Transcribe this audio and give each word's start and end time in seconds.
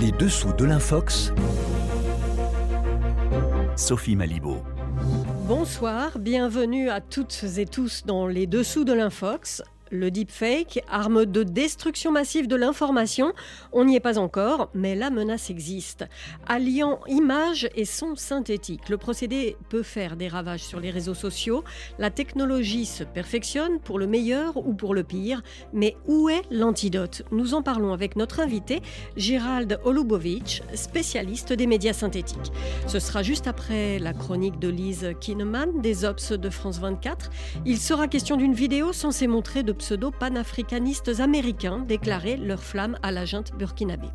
Les 0.00 0.12
dessous 0.12 0.54
de 0.54 0.64
l'Infox. 0.64 1.30
Sophie 3.76 4.16
Malibaud. 4.16 4.62
Bonsoir, 5.46 6.18
bienvenue 6.18 6.88
à 6.88 7.02
toutes 7.02 7.44
et 7.58 7.66
tous 7.66 8.04
dans 8.06 8.26
les 8.26 8.46
dessous 8.46 8.84
de 8.84 8.94
l'Infox. 8.94 9.62
Le 9.92 10.12
deepfake, 10.12 10.84
arme 10.88 11.26
de 11.26 11.42
destruction 11.42 12.12
massive 12.12 12.46
de 12.46 12.54
l'information, 12.54 13.32
on 13.72 13.84
n'y 13.84 13.96
est 13.96 14.00
pas 14.00 14.18
encore, 14.18 14.70
mais 14.72 14.94
la 14.94 15.10
menace 15.10 15.50
existe. 15.50 16.04
Alliant 16.46 17.00
images 17.08 17.68
et 17.74 17.84
son 17.84 18.14
synthétique, 18.14 18.88
le 18.88 18.98
procédé 18.98 19.56
peut 19.68 19.82
faire 19.82 20.14
des 20.14 20.28
ravages 20.28 20.62
sur 20.62 20.78
les 20.78 20.90
réseaux 20.90 21.14
sociaux. 21.14 21.64
La 21.98 22.10
technologie 22.10 22.86
se 22.86 23.02
perfectionne 23.02 23.80
pour 23.80 23.98
le 23.98 24.06
meilleur 24.06 24.56
ou 24.58 24.74
pour 24.74 24.94
le 24.94 25.02
pire, 25.02 25.42
mais 25.72 25.96
où 26.06 26.28
est 26.28 26.42
l'antidote? 26.52 27.22
Nous 27.32 27.54
en 27.54 27.62
parlons 27.62 27.92
avec 27.92 28.14
notre 28.14 28.38
invité, 28.38 28.82
Gérald 29.16 29.80
Olubovic, 29.84 30.62
spécialiste 30.74 31.52
des 31.52 31.66
médias 31.66 31.94
synthétiques. 31.94 32.52
Ce 32.86 33.00
sera 33.00 33.24
juste 33.24 33.48
après 33.48 33.98
la 33.98 34.12
chronique 34.12 34.60
de 34.60 34.68
Lise 34.68 35.14
Kineman 35.20 35.80
des 35.80 36.04
Ops 36.04 36.30
de 36.30 36.48
France 36.48 36.78
24. 36.78 37.30
Il 37.66 37.78
sera 37.78 38.06
question 38.06 38.36
d'une 38.36 38.54
vidéo 38.54 38.92
censée 38.92 39.26
montrer 39.26 39.64
de 39.64 39.72
pseudo-panafricanistes 39.80 41.20
américains 41.20 41.78
déclarer 41.78 42.36
leur 42.36 42.62
flamme 42.62 42.98
à 43.02 43.10
la 43.10 43.24
junte 43.24 43.52
burkinabé. 43.58 44.08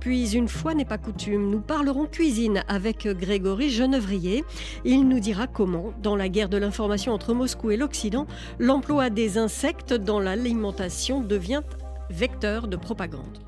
Puis, 0.00 0.34
une 0.34 0.48
fois 0.48 0.74
n'est 0.74 0.84
pas 0.84 0.98
coutume, 0.98 1.48
nous 1.48 1.60
parlerons 1.60 2.06
cuisine 2.06 2.64
avec 2.68 3.06
Grégory 3.06 3.70
Genevrier. 3.70 4.44
Il 4.84 5.08
nous 5.08 5.20
dira 5.20 5.46
comment, 5.46 5.92
dans 6.02 6.16
la 6.16 6.28
guerre 6.28 6.48
de 6.48 6.56
l'information 6.56 7.12
entre 7.12 7.34
Moscou 7.34 7.70
et 7.70 7.76
l'Occident, 7.76 8.26
l'emploi 8.58 9.08
des 9.08 9.38
insectes 9.38 9.94
dans 9.94 10.20
l'alimentation 10.20 11.20
devient 11.20 11.62
vecteur 12.10 12.68
de 12.68 12.76
propagande. 12.76 13.38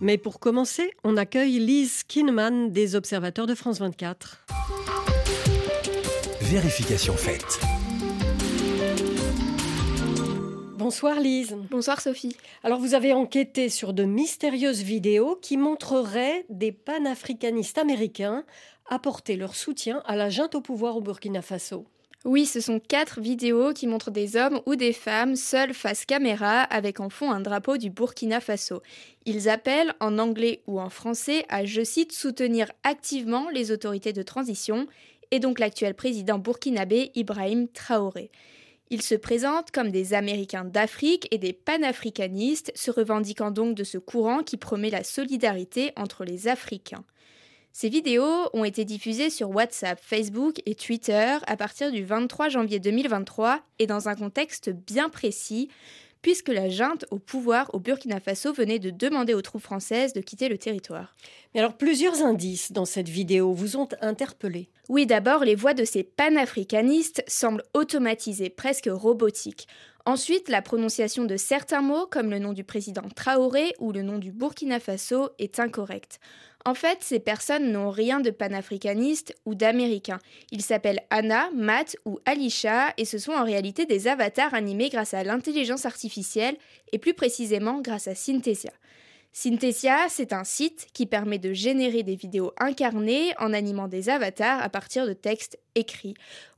Mais 0.00 0.16
pour 0.16 0.38
commencer, 0.38 0.92
on 1.02 1.16
accueille 1.16 1.58
Lise 1.58 2.04
Kinman 2.04 2.70
des 2.70 2.94
Observateurs 2.94 3.46
de 3.46 3.54
France 3.56 3.80
24. 3.80 4.44
Vérification 6.40 7.14
faite. 7.14 7.60
Bonsoir 10.76 11.18
Lise. 11.18 11.56
Bonsoir 11.68 12.00
Sophie. 12.00 12.36
Alors 12.62 12.78
vous 12.78 12.94
avez 12.94 13.12
enquêté 13.12 13.68
sur 13.68 13.92
de 13.92 14.04
mystérieuses 14.04 14.82
vidéos 14.82 15.36
qui 15.42 15.56
montreraient 15.56 16.46
des 16.48 16.70
panafricanistes 16.70 17.78
américains 17.78 18.44
apporter 18.88 19.36
leur 19.36 19.56
soutien 19.56 20.02
à 20.06 20.14
la 20.14 20.30
junte 20.30 20.54
au 20.54 20.60
pouvoir 20.60 20.96
au 20.96 21.00
Burkina 21.00 21.42
Faso. 21.42 21.86
Oui, 22.24 22.46
ce 22.46 22.60
sont 22.60 22.80
quatre 22.80 23.20
vidéos 23.20 23.72
qui 23.72 23.86
montrent 23.86 24.10
des 24.10 24.34
hommes 24.34 24.60
ou 24.66 24.74
des 24.74 24.92
femmes 24.92 25.36
seuls 25.36 25.72
face 25.72 26.04
caméra 26.04 26.62
avec 26.62 26.98
en 26.98 27.10
fond 27.10 27.30
un 27.30 27.40
drapeau 27.40 27.76
du 27.76 27.90
Burkina 27.90 28.40
Faso. 28.40 28.82
Ils 29.24 29.48
appellent 29.48 29.94
en 30.00 30.18
anglais 30.18 30.60
ou 30.66 30.80
en 30.80 30.90
français 30.90 31.44
à, 31.48 31.64
je 31.64 31.84
cite, 31.84 32.10
soutenir 32.10 32.72
activement 32.82 33.48
les 33.50 33.70
autorités 33.70 34.12
de 34.12 34.22
transition 34.22 34.88
et 35.30 35.38
donc 35.38 35.60
l'actuel 35.60 35.94
président 35.94 36.38
burkinabé 36.38 37.12
Ibrahim 37.14 37.68
Traoré. 37.68 38.32
Ils 38.90 39.02
se 39.02 39.14
présentent 39.14 39.70
comme 39.70 39.92
des 39.92 40.12
Américains 40.12 40.64
d'Afrique 40.64 41.28
et 41.30 41.38
des 41.38 41.52
panafricanistes, 41.52 42.72
se 42.74 42.90
revendiquant 42.90 43.52
donc 43.52 43.76
de 43.76 43.84
ce 43.84 43.98
courant 43.98 44.42
qui 44.42 44.56
promet 44.56 44.90
la 44.90 45.04
solidarité 45.04 45.92
entre 45.94 46.24
les 46.24 46.48
Africains. 46.48 47.04
Ces 47.80 47.90
vidéos 47.90 48.50
ont 48.54 48.64
été 48.64 48.84
diffusées 48.84 49.30
sur 49.30 49.50
WhatsApp, 49.50 50.00
Facebook 50.02 50.60
et 50.66 50.74
Twitter 50.74 51.36
à 51.46 51.56
partir 51.56 51.92
du 51.92 52.02
23 52.02 52.48
janvier 52.48 52.80
2023 52.80 53.60
et 53.78 53.86
dans 53.86 54.08
un 54.08 54.16
contexte 54.16 54.70
bien 54.70 55.08
précis, 55.08 55.68
puisque 56.20 56.48
la 56.48 56.68
junte 56.68 57.04
au 57.12 57.20
pouvoir 57.20 57.72
au 57.74 57.78
Burkina 57.78 58.18
Faso 58.18 58.52
venait 58.52 58.80
de 58.80 58.90
demander 58.90 59.32
aux 59.32 59.42
troupes 59.42 59.62
françaises 59.62 60.12
de 60.12 60.20
quitter 60.20 60.48
le 60.48 60.58
territoire. 60.58 61.14
Mais 61.54 61.60
alors 61.60 61.76
plusieurs 61.76 62.20
indices 62.20 62.72
dans 62.72 62.84
cette 62.84 63.08
vidéo 63.08 63.52
vous 63.52 63.76
ont 63.76 63.88
interpellé. 64.00 64.70
Oui, 64.88 65.06
d'abord, 65.06 65.44
les 65.44 65.54
voix 65.54 65.72
de 65.72 65.84
ces 65.84 66.02
panafricanistes 66.02 67.22
semblent 67.28 67.62
automatisées, 67.74 68.50
presque 68.50 68.90
robotiques. 68.90 69.68
Ensuite, 70.04 70.48
la 70.48 70.62
prononciation 70.62 71.26
de 71.26 71.36
certains 71.36 71.82
mots, 71.82 72.08
comme 72.10 72.30
le 72.30 72.40
nom 72.40 72.54
du 72.54 72.64
président 72.64 73.08
Traoré 73.14 73.74
ou 73.78 73.92
le 73.92 74.02
nom 74.02 74.18
du 74.18 74.32
Burkina 74.32 74.80
Faso, 74.80 75.28
est 75.38 75.60
incorrecte. 75.60 76.18
En 76.64 76.74
fait, 76.74 76.98
ces 77.00 77.20
personnes 77.20 77.72
n'ont 77.72 77.90
rien 77.90 78.20
de 78.20 78.30
panafricaniste 78.30 79.34
ou 79.46 79.54
d'américain. 79.54 80.18
Ils 80.50 80.62
s'appellent 80.62 81.02
Anna, 81.10 81.50
Matt 81.54 81.96
ou 82.04 82.18
Alisha 82.26 82.92
et 82.96 83.04
ce 83.04 83.18
sont 83.18 83.32
en 83.32 83.44
réalité 83.44 83.86
des 83.86 84.08
avatars 84.08 84.54
animés 84.54 84.90
grâce 84.90 85.14
à 85.14 85.22
l'intelligence 85.22 85.86
artificielle 85.86 86.56
et 86.92 86.98
plus 86.98 87.14
précisément 87.14 87.80
grâce 87.80 88.08
à 88.08 88.14
Synthesia. 88.14 88.72
Synthesia, 89.32 90.08
c'est 90.08 90.32
un 90.32 90.42
site 90.42 90.88
qui 90.92 91.06
permet 91.06 91.38
de 91.38 91.52
générer 91.52 92.02
des 92.02 92.16
vidéos 92.16 92.52
incarnées 92.58 93.34
en 93.38 93.52
animant 93.52 93.86
des 93.86 94.08
avatars 94.08 94.60
à 94.60 94.68
partir 94.68 95.06
de 95.06 95.12
textes 95.12 95.58
écrits. 95.74 96.14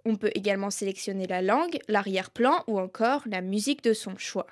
On 0.06 0.16
peut 0.16 0.31
également 0.34 0.71
sélectionner 0.71 1.27
la 1.27 1.43
langue, 1.43 1.78
l'arrière-plan 1.89 2.65
ou 2.69 2.78
encore 2.78 3.22
la 3.27 3.43
musique 3.43 3.84
de 3.84 3.93
son 3.93 4.16
choix. 4.16 4.47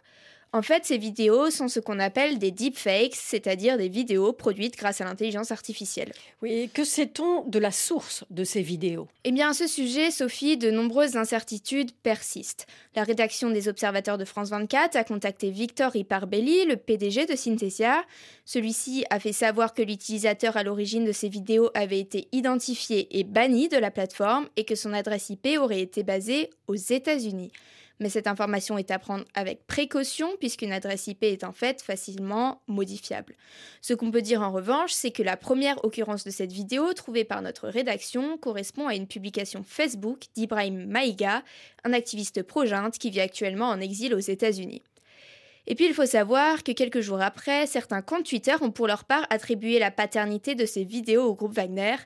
En 0.52 0.62
fait, 0.62 0.86
ces 0.86 0.96
vidéos 0.96 1.50
sont 1.50 1.68
ce 1.68 1.78
qu'on 1.78 1.98
appelle 1.98 2.38
des 2.38 2.50
deepfakes, 2.50 3.14
c'est-à-dire 3.14 3.76
des 3.76 3.90
vidéos 3.90 4.32
produites 4.32 4.78
grâce 4.78 5.02
à 5.02 5.04
l'intelligence 5.04 5.52
artificielle. 5.52 6.10
Oui, 6.40 6.70
que 6.72 6.84
sait-on 6.84 7.44
de 7.44 7.58
la 7.58 7.70
source 7.70 8.24
de 8.30 8.44
ces 8.44 8.62
vidéos? 8.62 9.08
Eh 9.24 9.32
bien, 9.32 9.50
à 9.50 9.52
ce 9.52 9.66
sujet, 9.66 10.10
Sophie, 10.10 10.56
de 10.56 10.70
nombreuses 10.70 11.18
incertitudes 11.18 11.92
persistent. 12.02 12.66
La 12.96 13.04
rédaction 13.04 13.50
des 13.50 13.68
Observateurs 13.68 14.16
de 14.16 14.24
France 14.24 14.48
24 14.48 14.96
a 14.96 15.04
contacté 15.04 15.50
Victor 15.50 15.94
Iparbelli, 15.94 16.64
le 16.64 16.76
PDG 16.76 17.26
de 17.26 17.36
Synthesia. 17.36 18.02
Celui-ci 18.46 19.04
a 19.10 19.20
fait 19.20 19.34
savoir 19.34 19.74
que 19.74 19.82
l'utilisateur 19.82 20.56
à 20.56 20.62
l'origine 20.62 21.04
de 21.04 21.12
ces 21.12 21.28
vidéos 21.28 21.70
avait 21.74 22.00
été 22.00 22.26
identifié 22.32 23.18
et 23.18 23.22
banni 23.22 23.68
de 23.68 23.76
la 23.76 23.90
plateforme 23.90 24.48
et 24.56 24.64
que 24.64 24.76
son 24.76 24.94
adresse 24.94 25.28
IP 25.28 25.58
aurait 25.58 25.82
été 25.82 26.04
basée 26.04 26.48
aux 26.68 26.74
États-Unis 26.74 27.52
mais 28.00 28.08
cette 28.08 28.26
information 28.26 28.78
est 28.78 28.90
à 28.90 28.98
prendre 28.98 29.24
avec 29.34 29.66
précaution 29.66 30.28
puisqu'une 30.38 30.72
adresse 30.72 31.06
IP 31.06 31.24
est 31.24 31.44
en 31.44 31.52
fait 31.52 31.82
facilement 31.82 32.62
modifiable. 32.66 33.34
Ce 33.80 33.94
qu'on 33.94 34.10
peut 34.10 34.22
dire 34.22 34.42
en 34.42 34.52
revanche, 34.52 34.92
c'est 34.92 35.10
que 35.10 35.22
la 35.22 35.36
première 35.36 35.84
occurrence 35.84 36.24
de 36.24 36.30
cette 36.30 36.52
vidéo 36.52 36.92
trouvée 36.92 37.24
par 37.24 37.42
notre 37.42 37.68
rédaction 37.68 38.38
correspond 38.38 38.86
à 38.86 38.94
une 38.94 39.06
publication 39.06 39.62
Facebook 39.66 40.26
d'Ibrahim 40.34 40.86
Maïga, 40.86 41.42
un 41.84 41.92
activiste 41.92 42.42
pro 42.42 42.64
qui 42.98 43.10
vit 43.10 43.20
actuellement 43.20 43.68
en 43.68 43.80
exil 43.80 44.14
aux 44.14 44.18
États-Unis. 44.18 44.82
Et 45.70 45.74
puis 45.74 45.84
il 45.84 45.92
faut 45.92 46.06
savoir 46.06 46.64
que 46.64 46.72
quelques 46.72 47.02
jours 47.02 47.20
après, 47.20 47.66
certains 47.66 48.00
comptes 48.00 48.24
Twitter 48.24 48.54
ont 48.62 48.70
pour 48.70 48.86
leur 48.86 49.04
part 49.04 49.26
attribué 49.28 49.78
la 49.78 49.90
paternité 49.90 50.54
de 50.54 50.64
ces 50.64 50.82
vidéos 50.82 51.24
au 51.24 51.34
groupe 51.34 51.52
Wagner, 51.52 51.96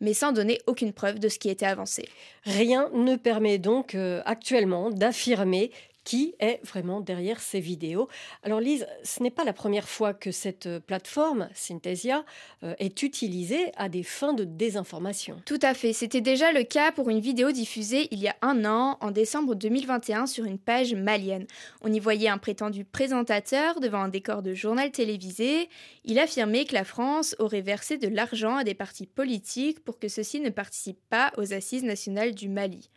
mais 0.00 0.14
sans 0.14 0.30
donner 0.30 0.60
aucune 0.68 0.92
preuve 0.92 1.18
de 1.18 1.28
ce 1.28 1.40
qui 1.40 1.50
était 1.50 1.66
avancé. 1.66 2.08
Rien 2.44 2.88
ne 2.94 3.16
permet 3.16 3.58
donc 3.58 3.96
euh, 3.96 4.22
actuellement 4.24 4.90
d'affirmer 4.90 5.72
qui 6.08 6.34
est 6.40 6.58
vraiment 6.64 7.02
derrière 7.02 7.38
ces 7.38 7.60
vidéos. 7.60 8.08
Alors 8.42 8.60
Lise, 8.60 8.86
ce 9.04 9.22
n'est 9.22 9.30
pas 9.30 9.44
la 9.44 9.52
première 9.52 9.86
fois 9.86 10.14
que 10.14 10.30
cette 10.30 10.64
euh, 10.64 10.80
plateforme, 10.80 11.50
Synthesia, 11.52 12.24
euh, 12.62 12.74
est 12.78 13.02
utilisée 13.02 13.72
à 13.76 13.90
des 13.90 14.02
fins 14.02 14.32
de 14.32 14.44
désinformation. 14.44 15.42
Tout 15.44 15.58
à 15.60 15.74
fait, 15.74 15.92
c'était 15.92 16.22
déjà 16.22 16.50
le 16.50 16.62
cas 16.62 16.92
pour 16.92 17.10
une 17.10 17.20
vidéo 17.20 17.52
diffusée 17.52 18.08
il 18.10 18.20
y 18.20 18.28
a 18.28 18.36
un 18.40 18.64
an, 18.64 18.96
en 19.02 19.10
décembre 19.10 19.54
2021, 19.54 20.24
sur 20.24 20.46
une 20.46 20.58
page 20.58 20.94
malienne. 20.94 21.46
On 21.82 21.92
y 21.92 22.00
voyait 22.00 22.30
un 22.30 22.38
prétendu 22.38 22.86
présentateur 22.86 23.78
devant 23.78 24.00
un 24.00 24.08
décor 24.08 24.40
de 24.40 24.54
journal 24.54 24.90
télévisé. 24.90 25.68
Il 26.06 26.18
affirmait 26.18 26.64
que 26.64 26.72
la 26.72 26.84
France 26.84 27.36
aurait 27.38 27.60
versé 27.60 27.98
de 27.98 28.08
l'argent 28.08 28.56
à 28.56 28.64
des 28.64 28.72
partis 28.72 29.06
politiques 29.06 29.84
pour 29.84 29.98
que 29.98 30.08
ceux-ci 30.08 30.40
ne 30.40 30.48
participent 30.48 31.06
pas 31.10 31.32
aux 31.36 31.52
assises 31.52 31.84
nationales 31.84 32.34
du 32.34 32.48
Mali. 32.48 32.88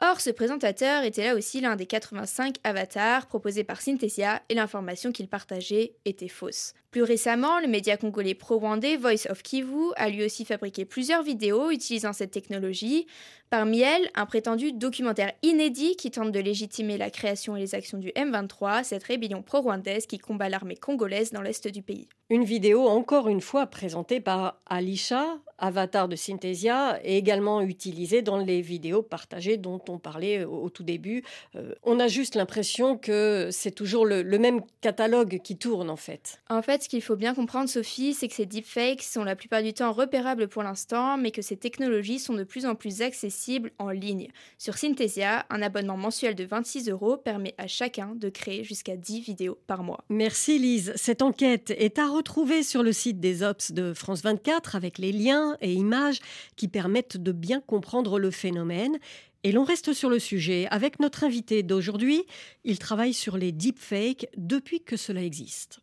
Or, 0.00 0.20
ce 0.20 0.30
présentateur 0.30 1.04
était 1.04 1.24
là 1.24 1.36
aussi 1.36 1.60
l'un 1.60 1.76
des 1.76 1.86
85 1.86 2.56
avatars 2.64 3.26
proposés 3.26 3.62
par 3.62 3.80
Synthesia 3.80 4.42
et 4.48 4.54
l'information 4.54 5.12
qu'il 5.12 5.28
partageait 5.28 5.94
était 6.04 6.28
fausse. 6.28 6.74
Plus 6.90 7.02
récemment, 7.02 7.60
le 7.60 7.68
média 7.68 7.96
congolais 7.96 8.34
pro-rwandais 8.34 8.96
Voice 8.96 9.30
of 9.30 9.42
Kivu 9.42 9.92
a 9.96 10.08
lui 10.08 10.24
aussi 10.24 10.44
fabriqué 10.44 10.84
plusieurs 10.84 11.22
vidéos 11.22 11.70
utilisant 11.70 12.12
cette 12.12 12.32
technologie. 12.32 13.06
Parmi 13.50 13.80
elles, 13.80 14.10
un 14.14 14.26
prétendu 14.26 14.72
documentaire 14.72 15.32
inédit 15.42 15.96
qui 15.96 16.10
tente 16.10 16.32
de 16.32 16.40
légitimer 16.40 16.98
la 16.98 17.10
création 17.10 17.56
et 17.56 17.60
les 17.60 17.74
actions 17.74 17.98
du 17.98 18.08
M23, 18.08 18.84
cette 18.84 19.04
rébellion 19.04 19.42
pro-rwandaise 19.42 20.06
qui 20.06 20.18
combat 20.18 20.48
l'armée 20.48 20.76
congolaise 20.76 21.30
dans 21.30 21.42
l'est 21.42 21.68
du 21.68 21.82
pays. 21.82 22.08
Une 22.30 22.44
vidéo 22.44 22.88
encore 22.88 23.28
une 23.28 23.42
fois 23.42 23.66
présentée 23.66 24.18
par 24.18 24.60
Alisha, 24.66 25.38
avatar 25.58 26.08
de 26.08 26.16
Synthesia, 26.16 26.98
est 27.04 27.16
également 27.16 27.60
utilisée 27.60 28.22
dans 28.22 28.38
les 28.38 28.62
vidéos 28.62 29.02
partagées 29.02 29.58
dont 29.58 29.80
on 29.88 29.98
parlait 29.98 30.44
au, 30.44 30.70
tout 30.70 30.82
début. 30.82 31.22
Euh, 31.54 31.74
on 31.82 32.00
a 32.00 32.08
juste 32.08 32.34
l'impression 32.34 32.96
que 32.96 33.50
c'est 33.52 33.70
toujours 33.70 34.06
le, 34.06 34.24
même 34.38 34.62
catalogue 34.80 35.40
qui 35.44 35.56
tourne 35.58 35.90
en 35.90 35.96
fait. 35.96 36.40
En 36.48 36.62
fait, 36.62 36.82
ce 36.82 36.88
qu'il 36.88 37.02
faut 37.02 37.14
bien 37.14 37.34
comprendre, 37.34 37.68
Sophie, 37.68 38.14
c'est 38.14 38.26
que 38.26 38.34
ces 38.34 38.46
deepfakes 38.46 39.02
sont 39.02 39.22
la 39.22 39.36
plupart 39.36 39.62
du 39.62 39.74
temps 39.74 39.92
repérables 39.92 40.48
pour 40.48 40.62
l'instant, 40.62 41.18
mais 41.18 41.30
que 41.30 41.42
ces 41.42 41.56
technologies 41.56 42.18
sont 42.18 42.34
de 42.34 42.44
plus 42.44 42.66
en 42.66 42.74
plus 42.74 43.02
accessibles 43.02 43.33
en 43.78 43.90
ligne. 43.90 44.28
Sur 44.58 44.76
Synthesia, 44.76 45.46
un 45.50 45.62
abonnement 45.62 45.96
mensuel 45.96 46.34
de 46.34 46.44
26 46.44 46.88
euros 46.88 47.16
permet 47.16 47.54
à 47.58 47.66
chacun 47.66 48.14
de 48.14 48.28
créer 48.28 48.64
jusqu'à 48.64 48.96
10 48.96 49.20
vidéos 49.20 49.58
par 49.66 49.82
mois. 49.82 50.04
Merci 50.08 50.58
Lise. 50.58 50.92
Cette 50.96 51.22
enquête 51.22 51.72
est 51.76 51.98
à 51.98 52.08
retrouver 52.08 52.62
sur 52.62 52.82
le 52.82 52.92
site 52.92 53.20
des 53.20 53.42
Ops 53.42 53.72
de 53.72 53.92
France 53.92 54.22
24 54.22 54.76
avec 54.76 54.98
les 54.98 55.12
liens 55.12 55.56
et 55.60 55.72
images 55.72 56.20
qui 56.56 56.68
permettent 56.68 57.16
de 57.16 57.32
bien 57.32 57.60
comprendre 57.60 58.18
le 58.18 58.30
phénomène. 58.30 58.98
Et 59.42 59.52
l'on 59.52 59.64
reste 59.64 59.92
sur 59.92 60.08
le 60.08 60.18
sujet 60.18 60.66
avec 60.70 61.00
notre 61.00 61.24
invité 61.24 61.62
d'aujourd'hui. 61.62 62.24
Il 62.64 62.78
travaille 62.78 63.12
sur 63.12 63.36
les 63.36 63.52
deepfakes 63.52 64.26
depuis 64.36 64.82
que 64.82 64.96
cela 64.96 65.22
existe. 65.22 65.80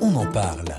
On 0.00 0.14
en 0.14 0.30
parle. 0.30 0.74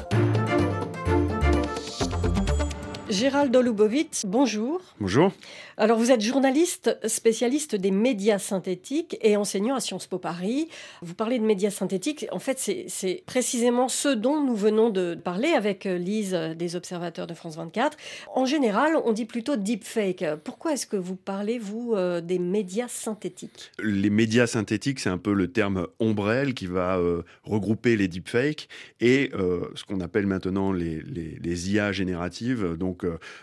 Gérald 3.12 3.54
Olubovitz, 3.54 4.25
bonjour. 4.25 4.80
Bonjour. 5.02 5.34
Alors, 5.75 5.98
vous 5.98 6.12
êtes 6.12 6.22
journaliste 6.22 6.98
spécialiste 7.08 7.75
des 7.75 7.92
médias 7.92 8.38
synthétiques 8.38 9.18
et 9.22 9.36
enseignant 9.36 9.75
à 9.75 9.81
Sciences 9.81 10.08
Po 10.08 10.18
Paris. 10.18 10.69
Vous 11.02 11.13
parlez 11.13 11.38
de 11.38 11.44
médias 11.44 11.72
synthétiques. 11.72 12.28
En 12.31 12.40
fait, 12.40 12.58
c'est 12.88 13.24
précisément 13.25 13.90
ce 13.90 14.08
dont 14.08 14.42
nous 14.42 14.56
venons 14.56 14.92
de 14.92 15.16
parler 15.16 15.50
avec 15.50 15.88
euh, 15.88 15.98
Lise 15.98 16.34
des 16.56 16.75
Observateurs 16.78 17.28
de 17.28 17.34
France 17.34 17.58
24. 17.58 17.98
En 18.34 18.46
général, 18.46 18.94
on 19.04 19.12
dit 19.12 19.25
plutôt 19.25 19.58
deepfake. 19.58 20.24
Pourquoi 20.46 20.74
est-ce 20.74 20.86
que 20.86 20.96
vous 20.96 21.16
parlez, 21.18 21.60
vous, 21.60 21.94
euh, 21.96 22.22
des 22.22 22.40
médias 22.40 22.88
synthétiques? 22.88 23.72
Les 23.84 24.10
médias 24.10 24.48
synthétiques, 24.48 25.02
c'est 25.02 25.10
un 25.10 25.18
peu 25.18 25.34
le 25.34 25.52
terme 25.52 25.88
ombrelle 26.00 26.54
qui 26.54 26.68
va 26.68 26.98
euh, 26.98 27.24
regrouper 27.44 27.98
les 27.98 28.08
deepfakes 28.08 28.69
et 29.02 29.31
ce 29.34 29.84
qu'on 29.84 30.00
appelle 30.00 30.28
maintenant 30.28 30.72
les, 30.72 31.02
les, 31.02 31.40
les, 31.42 31.72
IA 31.72 31.92
génératives, 31.92 32.75
donc 32.78 33.00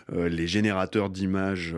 les 0.09 0.47
générateurs 0.47 1.09
d'images 1.09 1.75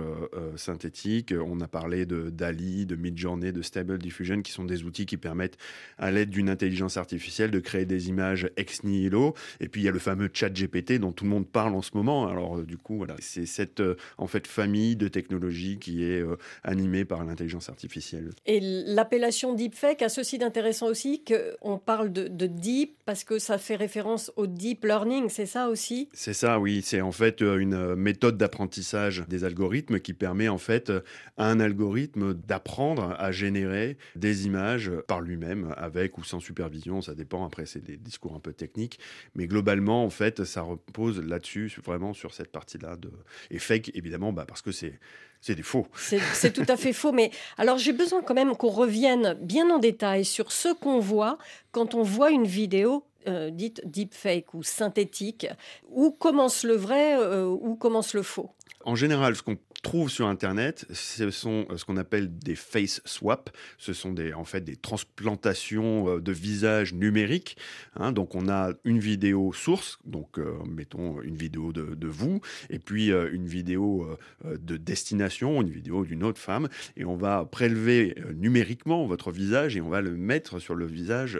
synthétiques. 0.55 1.33
On 1.33 1.59
a 1.61 1.67
parlé 1.67 2.05
de 2.05 2.29
DALI, 2.29 2.85
de 2.85 2.95
Midjourney, 2.95 3.51
de 3.51 3.61
Stable 3.61 3.97
Diffusion, 3.97 4.41
qui 4.41 4.51
sont 4.51 4.65
des 4.65 4.83
outils 4.83 5.05
qui 5.05 5.17
permettent, 5.17 5.57
à 5.97 6.11
l'aide 6.11 6.29
d'une 6.29 6.49
intelligence 6.49 6.97
artificielle, 6.97 7.51
de 7.51 7.59
créer 7.59 7.85
des 7.85 8.09
images 8.09 8.49
ex 8.57 8.83
nihilo. 8.83 9.33
Et 9.59 9.67
puis 9.67 9.81
il 9.81 9.83
y 9.85 9.87
a 9.87 9.91
le 9.91 9.99
fameux 9.99 10.29
chat 10.31 10.49
GPT 10.49 10.93
dont 10.93 11.11
tout 11.11 11.23
le 11.23 11.29
monde 11.29 11.47
parle 11.47 11.75
en 11.75 11.81
ce 11.81 11.91
moment. 11.93 12.27
Alors 12.27 12.57
euh, 12.57 12.63
du 12.63 12.77
coup, 12.77 12.97
voilà, 12.97 13.15
c'est 13.19 13.45
cette 13.45 13.79
euh, 13.79 13.95
en 14.17 14.27
fait 14.27 14.47
famille 14.47 14.95
de 14.95 15.07
technologies 15.07 15.77
qui 15.79 16.03
est 16.03 16.21
euh, 16.21 16.37
animée 16.63 17.05
par 17.05 17.23
l'intelligence 17.23 17.69
artificielle. 17.69 18.31
Et 18.45 18.59
l'appellation 18.61 19.53
deepfake 19.53 20.01
a 20.01 20.09
ceci 20.09 20.37
d'intéressant 20.37 20.87
aussi 20.87 21.23
qu'on 21.23 21.77
parle 21.77 22.11
de, 22.11 22.27
de, 22.27 22.47
deep 22.47 22.97
parce 23.05 23.23
que 23.23 23.39
ça 23.39 23.57
fait 23.57 23.75
référence 23.75 24.31
au 24.35 24.47
deep 24.47 24.83
learning, 24.83 25.29
c'est 25.29 25.45
ça 25.45 25.69
aussi? 25.69 26.09
C'est 26.13 26.33
ça, 26.33 26.59
oui. 26.59 26.81
C'est 26.83 27.01
en 27.01 27.11
fait 27.11 27.41
une 27.41 27.70
méthode 27.95 28.37
d'apprentissage 28.37 29.23
des 29.27 29.43
algorithmes 29.43 29.99
qui 29.99 30.13
permet 30.13 30.47
en 30.47 30.57
fait 30.57 30.91
à 31.37 31.49
un 31.49 31.59
algorithme 31.59 32.33
d'apprendre 32.33 33.15
à 33.17 33.31
générer 33.31 33.97
des 34.15 34.45
images 34.45 34.91
par 35.07 35.21
lui-même, 35.21 35.73
avec 35.77 36.17
ou 36.17 36.23
sans 36.23 36.39
supervision, 36.39 37.01
ça 37.01 37.15
dépend. 37.15 37.45
Après, 37.45 37.65
c'est 37.65 37.83
des 37.83 37.97
discours 37.97 38.35
un 38.35 38.39
peu 38.39 38.53
techniques, 38.53 38.99
mais 39.35 39.47
globalement, 39.47 40.03
en 40.03 40.09
fait, 40.09 40.43
ça 40.43 40.61
repose 40.61 41.21
là-dessus, 41.21 41.71
vraiment 41.83 42.13
sur 42.13 42.33
cette 42.33 42.51
partie-là 42.51 42.95
de 42.95 43.11
et 43.49 43.59
fake 43.59 43.91
évidemment, 43.93 44.33
bah, 44.33 44.45
parce 44.47 44.61
que 44.61 44.71
c'est 44.71 44.99
c'est 45.43 45.55
des 45.55 45.63
faux. 45.63 45.87
C'est 45.95 46.53
tout 46.53 46.65
à 46.67 46.77
fait 46.77 46.93
faux. 46.93 47.11
Mais 47.11 47.31
alors, 47.57 47.79
j'ai 47.79 47.93
besoin 47.93 48.21
quand 48.21 48.35
même 48.35 48.55
qu'on 48.55 48.69
revienne 48.69 49.35
bien 49.41 49.69
en 49.71 49.79
détail 49.79 50.23
sur 50.23 50.51
ce 50.51 50.71
qu'on 50.71 50.99
voit 50.99 51.39
quand 51.71 51.95
on 51.95 52.03
voit 52.03 52.29
une 52.29 52.45
vidéo 52.45 53.03
euh, 53.27 53.49
dite 53.49 53.81
deepfake 53.85 54.53
ou 54.53 54.63
synthétique. 54.63 55.47
Où 55.89 56.11
commence 56.11 56.63
le 56.63 56.75
vrai, 56.75 57.17
euh, 57.19 57.45
où 57.45 57.75
commence 57.75 58.13
le 58.13 58.23
faux? 58.23 58.51
En 58.85 58.95
général, 58.95 59.35
ce 59.35 59.43
qu'on 59.43 59.57
trouve 59.81 60.09
sur 60.09 60.27
Internet, 60.27 60.85
ce 60.91 61.29
sont 61.31 61.65
euh, 61.69 61.77
ce 61.77 61.85
qu'on 61.85 61.97
appelle 61.97 62.37
des 62.37 62.55
face 62.55 63.01
swap. 63.05 63.49
Ce 63.77 63.93
sont 63.93 64.13
des, 64.13 64.33
en 64.33 64.43
fait 64.43 64.61
des 64.61 64.75
transplantations 64.75 66.07
euh, 66.09 66.21
de 66.21 66.31
visage 66.31 66.93
numériques. 66.93 67.57
Hein. 67.95 68.11
donc 68.11 68.35
on 68.35 68.47
a 68.47 68.71
une 68.83 68.99
vidéo 68.99 69.53
source, 69.53 69.99
donc 70.05 70.37
euh, 70.37 70.53
mettons 70.69 71.21
une 71.21 71.35
vidéo 71.35 71.73
de, 71.73 71.95
de, 71.95 72.07
vous, 72.07 72.41
et 72.69 72.79
puis 72.79 73.09
une 73.11 73.47
vidéo 73.47 74.07
de 74.43 74.77
destination, 74.77 75.61
une 75.61 75.69
vidéo 75.69 76.05
d'une 76.05 76.23
autre 76.23 76.39
femme, 76.39 76.67
et 76.97 77.05
on 77.05 77.15
va 77.15 77.45
prélever 77.45 78.15
numériquement 78.35 79.05
votre 79.05 79.31
visage 79.31 79.77
et 79.77 79.81
on 79.81 79.89
va 79.89 80.01
le 80.01 80.15
mettre 80.15 80.59
sur 80.59 80.75
le 80.75 80.85
visage 80.85 81.39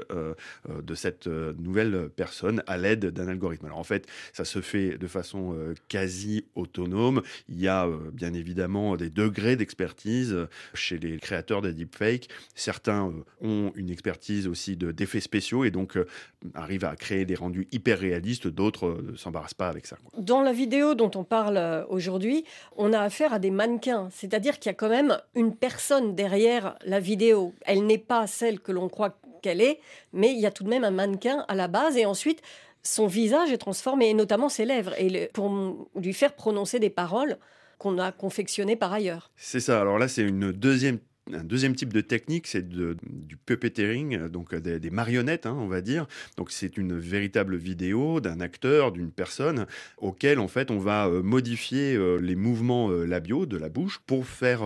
de 0.70 0.96
cette 0.96 1.28
nouvelle 1.28 2.10
personne 2.16 2.64
à 2.68 2.78
l'aide 2.78 3.08
d'un 3.08 3.28
algorithme. 3.28 3.66
Alors 3.66 3.80
en 3.80 3.84
fait, 3.84 4.08
ça 4.34 4.46
se 4.46 4.62
fait 4.62 4.98
de 4.98 5.08
façon 5.08 5.56
quasi 5.88 6.46
autonome. 6.56 7.22
Il 7.50 7.60
y 7.60 7.68
a 7.68 7.88
bien 8.14 8.31
évidemment 8.34 8.96
des 8.96 9.10
degrés 9.10 9.56
d'expertise 9.56 10.36
chez 10.74 10.98
les 10.98 11.18
créateurs 11.18 11.62
des 11.62 11.74
deepfakes. 11.74 12.30
Certains 12.56 13.08
euh, 13.08 13.48
ont 13.48 13.72
une 13.76 13.90
expertise 13.90 14.48
aussi 14.48 14.78
d'effets 14.78 15.20
spéciaux 15.20 15.64
et 15.64 15.72
donc 15.72 15.98
euh, 15.98 16.08
arrivent 16.54 16.86
à 16.86 16.96
créer 16.96 17.26
des 17.26 17.36
rendus 17.36 17.68
hyper 17.72 18.00
réalistes. 18.00 18.48
D'autres 18.48 18.88
euh, 18.88 19.12
ne 19.12 19.18
s'embarrassent 19.18 19.54
pas 19.54 19.70
avec 19.70 19.86
ça. 19.86 19.98
Dans 20.18 20.42
la 20.42 20.54
vidéo 20.54 20.96
dont 20.96 21.12
on 21.16 21.24
parle 21.24 21.86
aujourd'hui, 21.90 22.46
on 22.78 22.94
a 22.94 23.00
affaire 23.00 23.34
à 23.34 23.40
des 23.40 23.52
mannequins, 23.52 24.10
c'est-à-dire 24.12 24.60
qu'il 24.60 24.70
y 24.70 24.74
a 24.74 24.76
quand 24.76 24.90
même 24.90 25.18
une 25.36 25.56
personne 25.56 26.16
derrière 26.16 26.76
la 26.86 27.00
vidéo. 27.00 27.54
Elle 27.66 27.86
n'est 27.86 27.98
pas 27.98 28.28
celle 28.28 28.60
que 28.60 28.72
l'on 28.72 28.90
croit 28.90 29.18
qu'elle 29.42 29.62
est, 29.62 29.80
mais 30.14 30.32
il 30.32 30.40
y 30.40 30.46
a 30.46 30.52
tout 30.52 30.64
de 30.64 30.70
même 30.70 30.84
un 30.84 30.92
mannequin 30.92 31.46
à 31.48 31.56
la 31.56 31.68
base 31.68 31.98
et 31.98 32.06
ensuite 32.06 32.42
son 32.84 33.08
visage 33.08 33.52
est 33.52 33.58
transformé, 33.58 34.10
et 34.10 34.14
notamment 34.14 34.50
ses 34.50 34.66
lèvres, 34.66 34.94
et 35.00 35.30
pour 35.34 35.88
lui 35.96 36.14
faire 36.14 36.34
prononcer 36.34 36.80
des 36.80 36.90
paroles 36.90 37.38
qu'on 37.82 37.98
a 37.98 38.12
confectionné 38.12 38.76
par 38.76 38.94
ailleurs. 38.94 39.32
C'est 39.36 39.60
ça. 39.60 39.82
Alors 39.82 39.98
là, 39.98 40.08
c'est 40.08 40.22
une 40.22 40.52
deuxième 40.52 41.00
un 41.32 41.44
deuxième 41.44 41.76
type 41.76 41.94
de 41.94 42.02
technique, 42.02 42.48
c'est 42.48 42.68
du 42.68 43.38
puppeteering, 43.46 44.28
donc 44.28 44.56
des, 44.56 44.80
des 44.80 44.90
marionnettes, 44.90 45.46
hein, 45.46 45.56
on 45.58 45.68
va 45.68 45.82
dire. 45.82 46.08
Donc 46.38 46.52
c'est 46.52 46.78
une 46.78 46.98
véritable 46.98 47.56
vidéo 47.56 48.20
d'un 48.22 48.40
acteur, 48.40 48.92
d'une 48.92 49.12
personne, 49.12 49.68
auquel 49.98 50.40
en 50.40 50.48
fait 50.48 50.72
on 50.72 50.80
va 50.80 51.08
euh, 51.08 51.22
modifier 51.22 51.96
euh, 51.96 52.18
les 52.18 52.36
mouvements 52.36 52.90
euh, 52.90 53.06
labiaux 53.06 53.46
de 53.46 53.58
la 53.58 53.70
bouche 53.70 54.00
pour 54.06 54.26
faire 54.26 54.62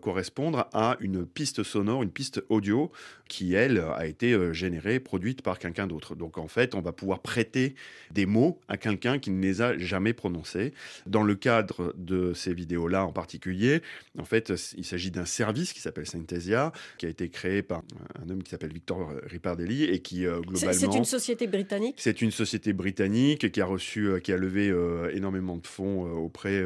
correspondre 0.00 0.68
à 0.72 0.96
une 1.00 1.26
piste 1.26 1.62
sonore, 1.62 2.02
une 2.02 2.10
piste 2.10 2.42
audio 2.48 2.90
qui 3.28 3.54
elle 3.54 3.84
a 3.96 4.06
été 4.06 4.36
générée, 4.54 5.00
produite 5.00 5.42
par 5.42 5.58
quelqu'un 5.58 5.86
d'autre. 5.86 6.14
Donc 6.14 6.38
en 6.38 6.48
fait 6.48 6.74
on 6.74 6.80
va 6.80 6.92
pouvoir 6.92 7.20
prêter 7.20 7.74
des 8.10 8.26
mots 8.26 8.60
à 8.68 8.76
quelqu'un 8.76 9.18
qui 9.18 9.30
ne 9.30 9.40
les 9.40 9.60
a 9.60 9.76
jamais 9.78 10.12
prononcés. 10.12 10.72
Dans 11.06 11.22
le 11.22 11.34
cadre 11.34 11.94
de 11.96 12.32
ces 12.34 12.54
vidéos-là 12.54 13.04
en 13.04 13.12
particulier, 13.12 13.82
en 14.18 14.24
fait 14.24 14.52
il 14.76 14.84
s'agit 14.84 15.10
d'un 15.10 15.24
service 15.26 15.72
qui 15.72 15.80
s'appelle 15.80 15.97
Synthesia, 16.04 16.72
qui 16.98 17.06
a 17.06 17.08
été 17.08 17.28
créé 17.28 17.62
par 17.62 17.82
un 18.22 18.28
homme 18.30 18.42
qui 18.42 18.50
s'appelle 18.50 18.72
Victor 18.72 19.12
Ripardelli 19.24 19.84
et 19.84 20.00
qui 20.00 20.26
euh, 20.26 20.40
globalement. 20.40 20.72
C'est 20.72 20.96
une 20.96 21.04
société 21.04 21.46
britannique? 21.46 21.96
C'est 21.98 22.22
une 22.22 22.30
société 22.30 22.72
britannique 22.72 23.50
qui 23.50 23.60
a 23.60 23.66
reçu, 23.66 24.06
euh, 24.06 24.20
qui 24.20 24.32
a 24.32 24.36
levé 24.36 24.70
euh, 24.70 25.10
énormément 25.14 25.56
de 25.56 25.66
fonds 25.66 26.02
auprès, 26.10 26.64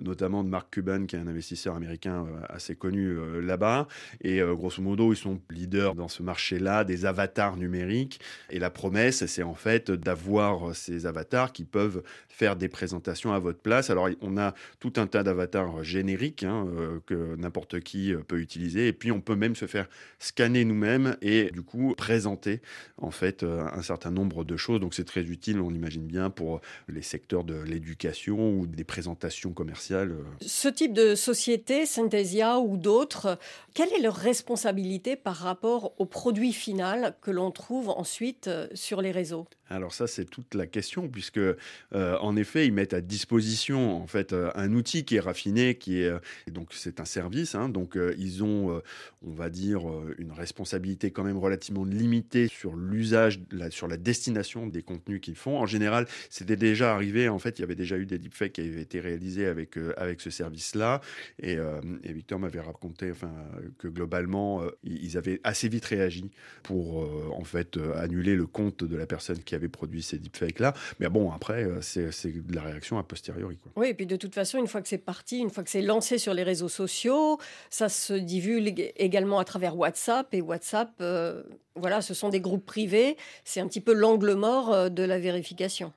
notamment 0.00 0.44
de 0.44 0.48
Mark 0.48 0.68
Cuban, 0.70 1.06
qui 1.06 1.16
est 1.16 1.18
un 1.18 1.26
investisseur 1.26 1.74
américain 1.74 2.26
assez 2.48 2.74
connu 2.74 3.16
là-bas. 3.40 3.88
Et 4.22 4.40
grosso 4.40 4.82
modo, 4.82 5.12
ils 5.12 5.16
sont 5.16 5.40
leaders 5.50 5.94
dans 5.94 6.08
ce 6.08 6.22
marché-là 6.22 6.84
des 6.84 7.06
avatars 7.06 7.56
numériques. 7.56 8.20
Et 8.50 8.58
la 8.58 8.70
promesse, 8.70 9.26
c'est 9.26 9.42
en 9.42 9.54
fait 9.54 9.90
d'avoir 9.90 10.74
ces 10.74 11.06
avatars 11.06 11.52
qui 11.52 11.64
peuvent 11.64 12.02
faire 12.28 12.56
des 12.56 12.68
présentations 12.68 13.32
à 13.32 13.38
votre 13.38 13.60
place. 13.60 13.90
Alors, 13.90 14.08
on 14.20 14.36
a 14.36 14.54
tout 14.80 14.92
un 14.96 15.06
tas 15.06 15.22
d'avatars 15.22 15.84
génériques 15.84 16.44
hein, 16.44 16.66
que 17.06 17.36
n'importe 17.36 17.80
qui 17.80 18.12
peut 18.26 18.40
utiliser 18.40 18.63
et 18.76 18.92
puis 18.92 19.12
on 19.12 19.20
peut 19.20 19.36
même 19.36 19.56
se 19.56 19.66
faire 19.66 19.88
scanner 20.18 20.64
nous-mêmes 20.64 21.16
et 21.22 21.50
du 21.50 21.62
coup 21.62 21.94
présenter 21.96 22.60
en 22.98 23.10
fait 23.10 23.42
euh, 23.42 23.66
un 23.72 23.82
certain 23.82 24.10
nombre 24.10 24.44
de 24.44 24.56
choses. 24.56 24.80
Donc 24.80 24.94
c'est 24.94 25.04
très 25.04 25.22
utile, 25.22 25.60
on 25.60 25.70
imagine 25.70 26.06
bien, 26.06 26.30
pour 26.30 26.60
les 26.88 27.02
secteurs 27.02 27.44
de 27.44 27.54
l'éducation 27.54 28.52
ou 28.52 28.66
des 28.66 28.84
présentations 28.84 29.52
commerciales. 29.52 30.16
Ce 30.40 30.68
type 30.68 30.92
de 30.92 31.14
société, 31.14 31.86
Synthesia 31.86 32.58
ou 32.58 32.76
d'autres, 32.76 33.38
quelle 33.74 33.92
est 33.92 34.00
leur 34.00 34.16
responsabilité 34.16 35.16
par 35.16 35.36
rapport 35.36 35.94
au 35.98 36.06
produit 36.06 36.52
final 36.52 37.14
que 37.20 37.30
l'on 37.30 37.50
trouve 37.50 37.90
ensuite 37.90 38.48
euh, 38.48 38.68
sur 38.74 39.00
les 39.02 39.10
réseaux? 39.10 39.46
Alors 39.70 39.94
ça, 39.94 40.06
c'est 40.06 40.26
toute 40.26 40.54
la 40.54 40.66
question, 40.66 41.08
puisque 41.08 41.38
euh, 41.38 41.56
en 41.92 42.36
effet, 42.36 42.66
ils 42.66 42.72
mettent 42.72 42.92
à 42.92 43.00
disposition 43.00 43.96
en 43.96 44.06
fait 44.06 44.32
euh, 44.32 44.50
un 44.54 44.72
outil 44.74 45.04
qui 45.04 45.16
est 45.16 45.20
raffiné, 45.20 45.76
qui 45.76 46.00
est 46.00 46.12
donc 46.50 46.68
c'est 46.72 47.00
un 47.00 47.04
service. 47.04 47.54
Hein, 47.54 47.68
donc 47.68 47.98
ils 48.18 48.44
ont, 48.44 48.82
on 49.22 49.32
va 49.32 49.48
dire, 49.48 49.82
une 50.18 50.32
responsabilité 50.32 51.10
quand 51.10 51.24
même 51.24 51.38
relativement 51.38 51.84
limitée 51.84 52.48
sur 52.48 52.76
l'usage, 52.76 53.40
sur 53.70 53.88
la 53.88 53.96
destination 53.96 54.66
des 54.66 54.82
contenus 54.82 55.20
qu'ils 55.20 55.36
font. 55.36 55.58
En 55.58 55.66
général, 55.66 56.06
c'était 56.30 56.56
déjà 56.56 56.92
arrivé. 56.92 57.28
En 57.28 57.38
fait, 57.38 57.58
il 57.58 57.62
y 57.62 57.64
avait 57.64 57.74
déjà 57.74 57.96
eu 57.96 58.06
des 58.06 58.18
deepfakes 58.18 58.52
qui 58.52 58.60
avaient 58.60 58.82
été 58.82 59.00
réalisés 59.00 59.46
avec 59.46 59.76
avec 59.96 60.20
ce 60.20 60.30
service-là, 60.30 61.00
et, 61.40 61.56
et, 62.02 62.12
Victor 62.12 62.38
m'avait 62.38 62.60
raconté, 62.60 63.10
enfin, 63.10 63.32
que 63.78 63.88
globalement, 63.88 64.62
ils 64.82 65.16
avaient 65.16 65.40
assez 65.44 65.68
vite 65.68 65.86
réagi 65.86 66.30
pour 66.62 67.08
en 67.32 67.44
fait 67.44 67.78
annuler 67.96 68.36
le 68.36 68.46
compte 68.46 68.84
de 68.84 68.96
la 68.96 69.06
personne 69.06 69.38
qui 69.38 69.53
avait 69.54 69.68
produit 69.68 70.02
ces 70.02 70.18
deepfakes-là. 70.18 70.74
Mais 71.00 71.08
bon, 71.08 71.32
après, 71.32 71.64
euh, 71.64 71.80
c'est 71.80 72.10
de 72.28 72.54
la 72.54 72.62
réaction 72.62 72.98
a 72.98 73.02
posteriori. 73.02 73.58
Oui, 73.76 73.88
et 73.88 73.94
puis 73.94 74.06
de 74.06 74.16
toute 74.16 74.34
façon, 74.34 74.58
une 74.58 74.66
fois 74.66 74.82
que 74.82 74.88
c'est 74.88 74.98
parti, 74.98 75.38
une 75.38 75.50
fois 75.50 75.64
que 75.64 75.70
c'est 75.70 75.82
lancé 75.82 76.18
sur 76.18 76.34
les 76.34 76.42
réseaux 76.42 76.68
sociaux, 76.68 77.38
ça 77.70 77.88
se 77.88 78.14
divulgue 78.14 78.92
également 78.96 79.38
à 79.38 79.44
travers 79.44 79.76
WhatsApp. 79.76 80.32
Et 80.32 80.40
WhatsApp, 80.40 80.90
euh, 81.00 81.42
voilà, 81.76 82.02
ce 82.02 82.14
sont 82.14 82.28
des 82.28 82.40
groupes 82.40 82.66
privés. 82.66 83.16
C'est 83.44 83.60
un 83.60 83.66
petit 83.66 83.80
peu 83.80 83.92
l'angle 83.92 84.34
mort 84.34 84.72
euh, 84.72 84.88
de 84.88 85.02
la 85.02 85.18
vérification. 85.18 85.92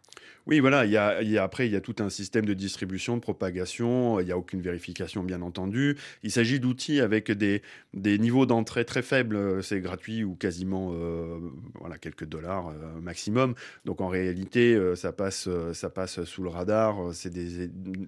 Oui, 0.48 0.62
voilà, 0.62 0.86
il 0.86 0.92
y, 0.92 0.98
a, 0.98 1.44
après, 1.44 1.68
il 1.68 1.74
y 1.74 1.76
a 1.76 1.82
tout 1.82 1.96
un 2.00 2.10
système 2.10 2.46
de 2.46 2.54
distribution, 2.54 3.18
de 3.18 3.22
propagation, 3.22 4.22
il 4.22 4.28
n'y 4.28 4.32
a 4.32 4.38
aucune 4.38 4.62
vérification, 4.62 5.24
bien 5.24 5.42
entendu. 5.42 5.98
Il 6.24 6.32
s'agit 6.32 6.62
d'outils 6.62 7.02
avec 7.02 7.32
des, 7.32 7.62
niveaux 7.94 8.46
d'entrée 8.46 8.86
très 8.86 9.02
faibles, 9.02 9.62
c'est 9.62 9.82
gratuit 9.82 10.24
ou 10.24 10.36
quasiment 10.36 10.94
euh, 10.94 11.38
voilà, 11.76 11.98
quelques 11.98 12.24
dollars 12.24 12.70
euh, 12.70 13.02
maximum. 13.02 13.56
Donc 13.84 14.00
en 14.00 14.08
réalité, 14.08 14.74
euh, 14.74 14.96
ça, 14.96 15.12
passe, 15.12 15.50
ça 15.74 15.90
passe 15.90 16.24
sous 16.24 16.44
le 16.44 16.50
radar. 16.50 17.14
C'est 17.14 17.34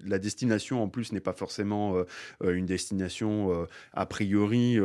la 0.06 0.18
destination, 0.18 0.82
en 0.82 0.88
plus, 0.88 1.12
n'est 1.12 1.20
pas 1.20 1.34
forcément 1.34 1.94
une 2.42 2.64
destination 2.64 3.66
a 3.92 4.06
priori 4.06 4.78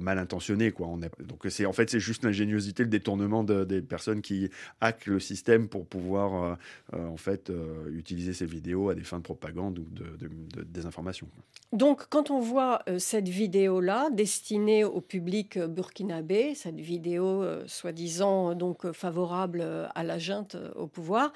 mal 0.00 0.18
intentionnée. 0.18 0.72
Donc 1.20 1.44
c'est, 1.50 1.66
en 1.66 1.74
fait, 1.74 1.90
c'est 1.90 2.00
juste 2.00 2.24
l'ingéniosité, 2.24 2.84
le 2.84 2.88
détournement 2.88 3.44
des 3.44 3.82
personnes 3.82 4.22
qui 4.22 4.48
hackent 4.80 5.06
le 5.06 5.20
système 5.20 5.68
pour 5.68 5.86
pouvoir 5.86 6.46
euh, 6.46 6.54
en 6.92 7.16
fait, 7.16 7.50
euh, 7.50 7.88
utiliser 7.90 8.32
ces 8.32 8.46
vidéos 8.46 8.90
à 8.90 8.94
des 8.94 9.02
fins 9.02 9.18
de 9.18 9.22
propagande 9.22 9.78
ou 9.78 9.86
de, 9.90 10.62
désinformation. 10.64 11.26
Donc, 11.72 12.06
quand 12.08 12.30
on 12.30 12.40
voit 12.40 12.82
euh, 12.88 12.98
cette 12.98 13.28
vidéo-là, 13.28 14.08
destinée 14.10 14.84
au 14.84 15.00
public 15.00 15.58
burkinabé, 15.58 16.54
cette 16.54 16.80
vidéo 16.80 17.44
soi-disant 17.66 18.54
donc 18.54 18.90
favorable 18.92 19.64
à 19.94 20.02
la 20.04 20.18
junte 20.18 20.56
au 20.76 20.86
pouvoir, 20.86 21.32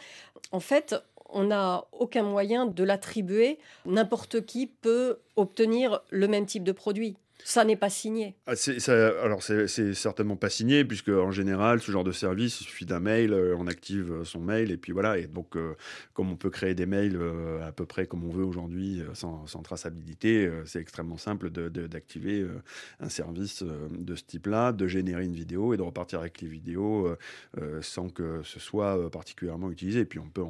en 0.53 0.61
fait, 0.61 0.95
on 1.33 1.45
n'a 1.45 1.85
aucun 1.93 2.23
moyen 2.23 2.67
de 2.67 2.85
l'attribuer. 2.85 3.59
N'importe 3.87 4.45
qui 4.45 4.67
peut 4.67 5.19
obtenir 5.37 6.01
le 6.11 6.29
même 6.29 6.47
type 6.47 6.65
de 6.65 6.73
produit. 6.73 7.17
Ça 7.45 7.65
n'est 7.65 7.77
pas 7.77 7.91
signé. 7.91 8.35
Ah, 8.47 8.55
alors, 9.23 9.43
c'est 9.43 9.95
certainement 9.95 10.37
pas 10.37 10.51
signé, 10.51 10.85
puisque 10.85 11.09
en 11.09 11.31
général, 11.31 11.81
ce 11.81 11.91
genre 11.93 12.05
de 12.05 12.13
service, 12.13 12.61
il 12.61 12.65
suffit 12.65 12.87
d'un 12.87 13.01
mail, 13.01 13.33
euh, 13.33 13.57
on 13.59 13.67
active 13.67 14.13
euh, 14.13 14.25
son 14.25 14.41
mail, 14.41 14.71
et 14.71 14.77
puis 14.77 14.93
voilà. 14.93 15.19
Et 15.19 15.27
donc, 15.27 15.57
euh, 15.57 15.75
comme 16.15 16.31
on 16.31 16.37
peut 16.37 16.51
créer 16.51 16.75
des 16.75 16.87
mails 16.87 17.19
à 17.63 17.73
peu 17.73 17.87
près 17.87 18.07
comme 18.07 18.25
on 18.25 18.31
veut 18.31 18.45
aujourd'hui, 18.45 19.03
sans, 19.15 19.45
traçabilité, 19.63 20.51
c'est 20.65 20.81
extrêmement 20.81 21.17
simple 21.17 21.51
d'activer 21.51 22.47
un 23.01 23.09
service 23.09 23.63
de 23.63 24.15
ce 24.15 24.23
type-là, 24.25 24.73
de 24.73 24.87
générer 24.87 25.25
une 25.25 25.35
vidéo 25.35 25.75
et 25.75 25.77
de 25.77 25.83
repartir 25.83 26.21
avec 26.21 26.41
les 26.41 26.49
vidéos 26.49 27.15
sans 27.81 28.09
que 28.09 28.43
ce 28.43 28.61
soit 28.61 29.11
particulièrement 29.11 29.71
utilisé. 29.71 30.01
Et 30.01 30.05
puis, 30.05 30.19
on 30.19 30.29
peut 30.29 30.45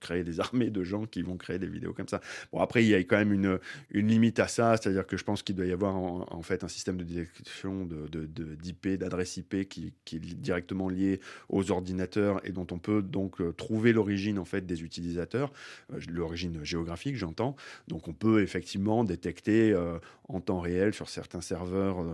créer 0.00 0.24
des 0.24 0.40
armées 0.46 0.70
de 0.70 0.84
gens 0.84 1.06
qui 1.06 1.22
vont 1.22 1.36
créer 1.36 1.58
des 1.58 1.68
vidéos 1.68 1.92
comme 1.92 2.08
ça. 2.08 2.20
Bon, 2.52 2.60
après, 2.60 2.84
il 2.84 2.88
y 2.88 2.94
a 2.94 2.98
quand 2.98 3.16
même 3.16 3.32
une, 3.32 3.58
une 3.90 4.08
limite 4.08 4.38
à 4.38 4.48
ça, 4.48 4.76
c'est-à-dire 4.76 5.06
que 5.06 5.16
je 5.16 5.24
pense 5.24 5.42
qu'il 5.42 5.56
doit 5.56 5.66
y 5.66 5.72
avoir 5.72 5.96
en, 5.96 6.25
en 6.30 6.42
fait 6.42 6.64
un 6.64 6.68
système 6.68 6.96
de 6.96 7.04
détection 7.04 7.86
d'IP, 7.86 8.88
de, 8.88 8.96
d'adresse 8.96 9.36
IP 9.36 9.68
qui, 9.68 9.92
est 10.12 10.18
directement 10.18 10.88
lié 10.88 11.20
aux 11.48 11.70
ordinateurs 11.70 12.40
et 12.46 12.52
dont 12.52 12.66
on 12.70 12.78
peut 12.78 13.02
donc 13.02 13.40
euh, 13.40 13.52
trouver 13.52 13.92
l'origine 13.92 14.38
en 14.38 14.44
fait 14.44 14.66
des 14.66 14.82
utilisateurs, 14.82 15.52
euh, 15.92 16.00
l'origine 16.08 16.64
géographique 16.64 17.16
j'entends. 17.16 17.56
Donc 17.88 18.08
on 18.08 18.12
peut 18.12 18.42
effectivement 18.42 19.04
détecter 19.04 19.72
euh, 19.72 19.98
en 20.28 20.40
temps 20.40 20.60
réel 20.60 20.92
sur 20.92 21.08
certains 21.08 21.40
serveurs 21.40 22.04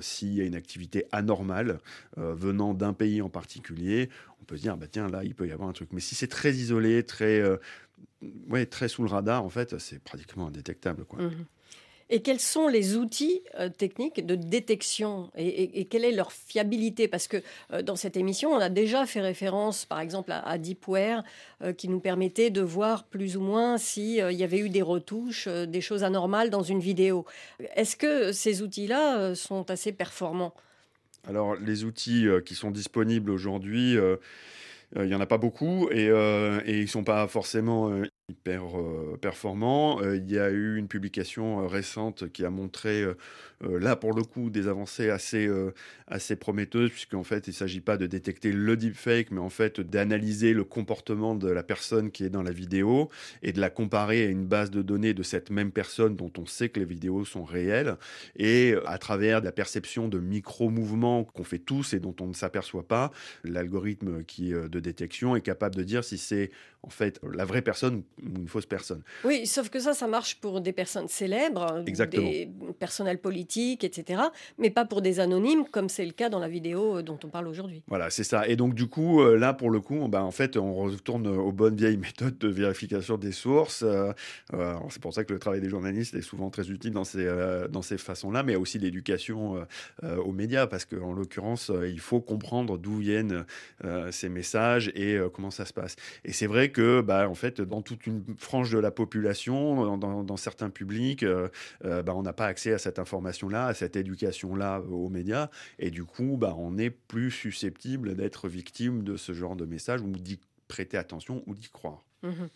s'il 0.00 0.34
y 0.34 0.40
a 0.40 0.44
une 0.44 0.56
activité 0.56 1.06
anormale 1.12 1.78
venant 2.16 2.74
d'un 2.74 2.92
pays 2.92 3.22
en 3.22 3.28
particulier. 3.28 4.08
On 4.40 4.44
peut 4.44 4.56
se 4.56 4.62
dire 4.62 4.76
bah 4.76 4.86
tiens 4.90 5.08
là 5.08 5.22
il 5.22 5.34
peut 5.36 5.46
y 5.46 5.52
avoir 5.52 5.68
un 5.68 5.72
truc. 5.72 5.90
Mais 5.92 6.00
si 6.00 6.16
c'est 6.16 6.26
très 6.26 6.52
isolé, 6.54 7.04
très 7.04 7.40
ouais, 8.48 8.66
très 8.66 8.88
sous 8.88 9.02
le 9.02 9.08
radar, 9.08 9.44
en 9.44 9.48
fait, 9.48 9.78
c'est 9.78 10.02
pratiquement 10.02 10.48
indétectable. 10.48 11.04
Quoi. 11.04 11.22
Mmh 11.22 11.44
et 12.12 12.22
quels 12.22 12.40
sont 12.40 12.66
les 12.66 12.96
outils 12.96 13.40
euh, 13.58 13.68
techniques 13.68 14.26
de 14.26 14.34
détection 14.34 15.30
et, 15.36 15.84
quelle 15.84 16.04
est 16.04 16.12
leur 16.12 16.32
fiabilité? 16.32 17.06
Parce 17.06 17.28
que 17.28 17.36
euh, 17.72 17.82
dans 17.82 17.94
cette 17.94 18.16
émission, 18.16 18.50
on 18.50 18.58
a 18.58 18.68
déjà 18.68 19.06
fait 19.06 19.20
référence, 19.20 19.84
par 19.84 20.00
exemple, 20.00 20.32
à, 20.32 20.58
Deepware, 20.58 21.22
euh, 21.62 21.72
qui 21.72 21.88
nous 21.88 22.00
permettait 22.00 22.50
de 22.50 22.60
voir 22.60 23.04
plus 23.04 23.36
ou 23.36 23.40
moins 23.40 23.78
s'il 23.78 24.32
y 24.32 24.42
avait 24.44 24.58
eu 24.58 24.68
des 24.68 24.82
retouches, 24.82 25.46
des 25.46 25.80
choses 25.80 26.02
anormales 26.02 26.50
dans 26.50 26.64
une 26.64 26.80
vidéo. 26.80 27.24
Est-ce 27.76 27.96
que 27.96 28.32
ces 28.32 28.62
outils-là 28.62 29.36
sont 29.36 29.70
assez 29.70 29.92
performants? 29.92 30.54
Alors, 31.28 31.54
les 31.54 31.84
outils 31.84 32.26
qui 32.44 32.54
sont 32.56 32.72
disponibles 32.72 33.30
aujourd'hui, 33.30 33.96
il 34.96 35.02
n'y 35.02 35.14
en 35.14 35.20
a 35.20 35.26
pas 35.26 35.38
beaucoup 35.38 35.88
et, 35.90 36.06
et 36.06 36.78
ils 36.78 36.82
ne 36.82 36.86
sont 36.86 37.04
pas 37.04 37.28
forcément 37.28 38.02
hyper 38.30 38.62
performant. 39.20 40.00
il 40.02 40.30
y 40.30 40.38
a 40.38 40.50
eu 40.50 40.76
une 40.76 40.88
publication 40.88 41.66
récente 41.66 42.30
qui 42.32 42.44
a 42.44 42.50
montré, 42.50 43.04
là 43.62 43.96
pour 43.96 44.14
le 44.14 44.22
coup, 44.22 44.50
des 44.50 44.68
avancées 44.68 45.10
assez, 45.10 45.48
assez 46.06 46.36
prometteuses, 46.36 46.90
puisqu'en 46.90 47.24
fait, 47.24 47.46
il 47.46 47.50
ne 47.50 47.54
s'agit 47.54 47.80
pas 47.80 47.96
de 47.96 48.06
détecter 48.06 48.52
le 48.52 48.76
deepfake, 48.76 49.30
mais 49.30 49.40
en 49.40 49.50
fait 49.50 49.80
d'analyser 49.80 50.52
le 50.52 50.64
comportement 50.64 51.34
de 51.34 51.48
la 51.48 51.62
personne 51.62 52.10
qui 52.10 52.24
est 52.24 52.30
dans 52.30 52.42
la 52.42 52.52
vidéo 52.52 53.10
et 53.42 53.52
de 53.52 53.60
la 53.60 53.70
comparer 53.70 54.24
à 54.24 54.28
une 54.28 54.46
base 54.46 54.70
de 54.70 54.82
données 54.82 55.14
de 55.14 55.22
cette 55.22 55.50
même 55.50 55.72
personne 55.72 56.16
dont 56.16 56.32
on 56.38 56.46
sait 56.46 56.68
que 56.68 56.80
les 56.80 56.86
vidéos 56.86 57.24
sont 57.24 57.44
réelles, 57.44 57.96
et 58.36 58.74
à 58.86 58.98
travers 58.98 59.40
la 59.40 59.52
perception 59.52 60.08
de 60.08 60.18
micro-mouvements 60.18 61.24
qu'on 61.24 61.44
fait 61.44 61.58
tous 61.58 61.92
et 61.92 62.00
dont 62.00 62.14
on 62.20 62.26
ne 62.28 62.34
s'aperçoit 62.34 62.86
pas, 62.86 63.10
l'algorithme 63.44 64.24
qui 64.24 64.50
de 64.52 64.80
détection 64.80 65.36
est 65.36 65.42
capable 65.42 65.74
de 65.74 65.82
dire 65.82 66.04
si 66.04 66.18
c'est 66.18 66.50
en 66.82 66.88
fait 66.88 67.20
la 67.30 67.44
vraie 67.44 67.60
personne 67.60 68.02
une 68.22 68.48
fausse 68.48 68.64
personne. 68.64 69.02
Oui, 69.24 69.46
sauf 69.46 69.68
que 69.68 69.80
ça, 69.80 69.92
ça 69.92 70.06
marche 70.06 70.40
pour 70.40 70.60
des 70.60 70.72
personnes 70.72 71.08
célèbres, 71.08 71.84
des 71.84 72.48
personnels 72.78 73.18
politiques, 73.18 73.49
etc., 73.58 74.22
mais 74.58 74.70
pas 74.70 74.84
pour 74.84 75.02
des 75.02 75.20
anonymes, 75.20 75.64
comme 75.70 75.88
c'est 75.88 76.04
le 76.04 76.12
cas 76.12 76.28
dans 76.28 76.38
la 76.38 76.48
vidéo 76.48 76.98
euh, 76.98 77.02
dont 77.02 77.18
on 77.24 77.28
parle 77.28 77.48
aujourd'hui. 77.48 77.82
Voilà, 77.88 78.10
c'est 78.10 78.24
ça. 78.24 78.46
Et 78.48 78.56
donc, 78.56 78.74
du 78.74 78.86
coup, 78.86 79.20
euh, 79.20 79.36
là, 79.36 79.52
pour 79.52 79.70
le 79.70 79.80
coup, 79.80 80.08
ben, 80.08 80.22
en 80.22 80.30
fait, 80.30 80.56
on 80.56 80.74
retourne 80.74 81.26
aux 81.26 81.52
bonnes 81.52 81.76
vieilles 81.76 81.96
méthodes 81.98 82.38
de 82.38 82.48
vérification 82.48 83.16
des 83.16 83.32
sources. 83.32 83.82
Euh, 83.82 84.12
c'est 84.90 85.02
pour 85.02 85.14
ça 85.14 85.24
que 85.24 85.32
le 85.32 85.38
travail 85.38 85.60
des 85.60 85.68
journalistes 85.68 86.14
est 86.14 86.22
souvent 86.22 86.50
très 86.50 86.70
utile 86.70 86.92
dans 86.92 87.04
ces, 87.04 87.28
ces 87.82 87.98
façons-là, 87.98 88.42
mais 88.42 88.56
aussi 88.56 88.78
l'éducation 88.78 89.66
aux 90.02 90.32
médias, 90.32 90.66
parce 90.66 90.84
qu'en 90.84 91.12
l'occurrence, 91.12 91.70
il 91.84 92.00
faut 92.00 92.20
comprendre 92.20 92.78
d'où 92.78 92.96
viennent 92.96 93.44
ces 94.10 94.28
messages 94.28 94.88
et 94.94 95.18
comment 95.32 95.50
ça 95.50 95.64
se 95.64 95.72
passe. 95.72 95.96
Et 96.24 96.32
c'est 96.32 96.46
vrai 96.46 96.70
que, 96.70 97.00
bah, 97.00 97.28
en 97.28 97.34
fait, 97.34 97.60
dans 97.60 97.82
toute 97.82 98.06
une 98.06 98.22
frange 98.38 98.72
de 98.72 98.78
la 98.78 98.90
population, 98.90 99.96
dans, 99.96 100.36
certains 100.36 100.70
publics, 100.70 101.24
bah, 101.82 102.14
on 102.14 102.22
n'a 102.22 102.32
pas 102.32 102.46
accès 102.46 102.72
à 102.72 102.78
cette 102.78 102.98
information-là, 103.40 103.66
à 103.66 103.74
cette 103.74 103.96
éducation-là 103.96 104.80
aux 104.80 105.08
médias, 105.08 105.48
et 105.78 105.90
du 105.90 106.04
coup, 106.04 106.36
bah, 106.36 106.54
on 106.58 106.78
est 106.78 106.90
plus 106.90 107.30
susceptible 107.30 108.14
d'être 108.14 108.48
victime 108.48 109.02
de 109.02 109.16
ce 109.16 109.32
genre 109.32 109.56
de 109.56 109.64
message 109.64 110.00
ou 110.02 110.10
d'y 110.10 110.38
prêter 110.68 110.96
attention 110.96 111.42
ou 111.46 111.54
d'y 111.54 111.68
croire. 111.68 112.04
Mmh 112.22 112.46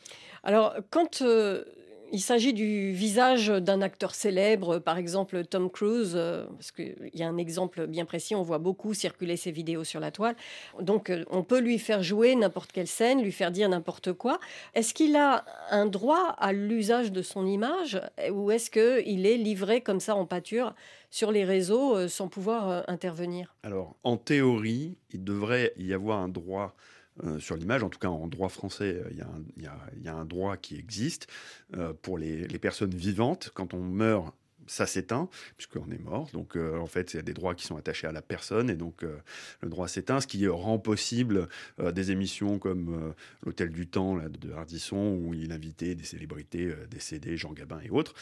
Alors, 0.43 0.77
quand 0.91 1.23
euh, 1.23 1.65
il 2.13 2.21
s'agit 2.21 2.53
du 2.53 2.93
visage 2.93 3.49
d'un 3.49 3.83
acteur 3.83 4.15
célèbre, 4.15 4.79
par 4.79 4.99
exemple 4.99 5.45
Tom 5.45 5.71
Cruise, 5.71 6.13
euh, 6.15 6.47
parce 6.47 6.71
qu'il 6.71 7.11
y 7.13 7.23
a 7.23 7.29
un 7.29 7.37
exemple 7.37 7.87
bien 7.87 8.05
précis, 8.05 8.35
on 8.35 8.43
voit 8.43 8.59
beaucoup 8.59 8.95
circuler 8.95 9.37
ses 9.37 9.51
vidéos 9.51 9.85
sur 9.85 10.01
la 10.01 10.11
toile. 10.11 10.37
Donc 10.81 11.11
euh, 11.11 11.25
on 11.31 11.43
peut 11.43 11.59
lui 11.59 11.79
faire 11.79 12.03
jouer 12.03 12.35
n'importe 12.35 12.73
quelle 12.73 12.87
scène, 12.87 13.23
lui 13.23 13.33
faire 13.33 13.51
dire 13.51 13.69
n'importe 13.69 14.13
quoi. 14.13 14.39
Est-ce 14.75 14.95
qu'il 14.95 15.17
a 15.17 15.45
un 15.71 15.87
droit 15.87 16.35
à 16.39 16.53
l'usage 16.53 17.13
de 17.13 17.23
son 17.23 17.47
image 17.47 18.01
ou 18.33 18.51
est-ce 18.51 18.71
qu'il 18.71 19.27
est 19.27 19.37
livré 19.37 19.81
comme 19.81 20.01
ça 20.01 20.15
en 20.15 20.27
pâture 20.27 20.75
sur 21.11 21.33
les 21.33 21.45
réseaux 21.45 21.97
euh, 21.97 22.09
sans 22.09 22.29
pouvoir 22.29 22.85
intervenir? 22.89 23.55
Alors 23.63 23.97
en 24.05 24.17
théorie, 24.17 24.97
il 25.13 25.25
devrait 25.25 25.73
y 25.79 25.93
avoir 25.93 26.21
un 26.21 26.29
droit 26.29 26.75
euh, 27.23 27.39
sur 27.39 27.57
l'image. 27.57 27.85
En 27.85 27.91
tout 27.91 28.01
cas, 28.01 28.09
en 28.09 28.27
droit 28.27 28.49
français, 28.49 28.97
euh, 28.97 29.09
il 29.13 29.63
y, 30.03 30.09
a 30.09 30.15
un 30.15 30.25
droit 30.25 30.57
qui 30.57 30.77
existe 30.77 31.29
euh, 31.77 31.93
pour 31.93 32.19
les, 32.19 32.47
personnes 32.59 32.95
vivantes. 32.95 33.53
Quand 33.55 33.73
on 33.73 33.81
meurt 33.81 34.35
ça 34.67 34.87
s'éteint, 34.87 35.29
puisqu'on 35.57 35.91
est 35.91 36.03
mort. 36.03 36.29
Donc, 36.33 36.57
euh, 36.57 36.79
en 36.79 36.87
fait, 36.87 37.13
il 37.13 37.17
y 37.17 37.21
a 37.21 37.23
des 37.23 37.35
droits 37.35 37.55
qui 37.55 37.67
sont 37.67 37.77
attachés 37.77 38.07
à 38.07 38.13
la 38.13 38.23
personne, 38.23 38.71
et 38.71 38.77
donc 38.77 39.03
euh, 39.03 39.17
le 39.61 39.69
droit 39.69 39.89
s'éteint, 39.89 40.21
ce 40.21 40.27
qui 40.27 40.47
rend 40.49 40.79
possible 40.79 41.49
euh, 41.81 41.93
des 41.93 42.11
émissions 42.11 42.59
comme 42.59 43.15
L'Hôtel 43.45 43.71
du 43.71 43.87
Temps 43.87 44.17
de 44.17 44.53
Hardisson, 44.53 45.19
où 45.23 45.35
il 45.35 45.53
invitait 45.53 45.95
des 45.95 46.05
célébrités 46.05 46.73
décédées, 46.91 47.37
Jean 47.37 47.53
Gabin 47.53 47.81
et 47.85 47.91
autres. 47.91 48.15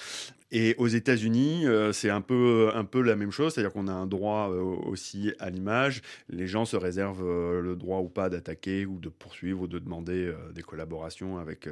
Et 0.51 0.75
aux 0.79 0.87
États-Unis, 0.87 1.65
c'est 1.93 2.11
un 2.11 2.21
peu, 2.21 2.71
un 2.75 2.85
peu 2.85 3.01
la 3.01 3.17
même 3.17 3.31
chose, 3.31 3.55
c'est-à-dire 3.55 3.73
qu'on 3.73 3.89
a 3.89 3.93
un 3.93 4.07
droit 4.07 4.49
aussi 4.49 5.33
à 5.39 5.49
l'image. 5.49 6.03
Les 6.29 6.47
gens 6.47 6.65
se 6.65 6.77
réservent 6.77 7.61
le 7.61 7.75
droit 7.77 8.01
ou 8.01 8.09
pas 8.09 8.29
d'attaquer 8.29 8.85
ou 8.85 8.99
de 8.99 9.09
poursuivre 9.09 9.63
ou 9.63 9.67
de 9.67 9.79
demander 9.79 10.33
des 10.55 10.63
collaborations 10.63 11.39
avec, 11.39 11.69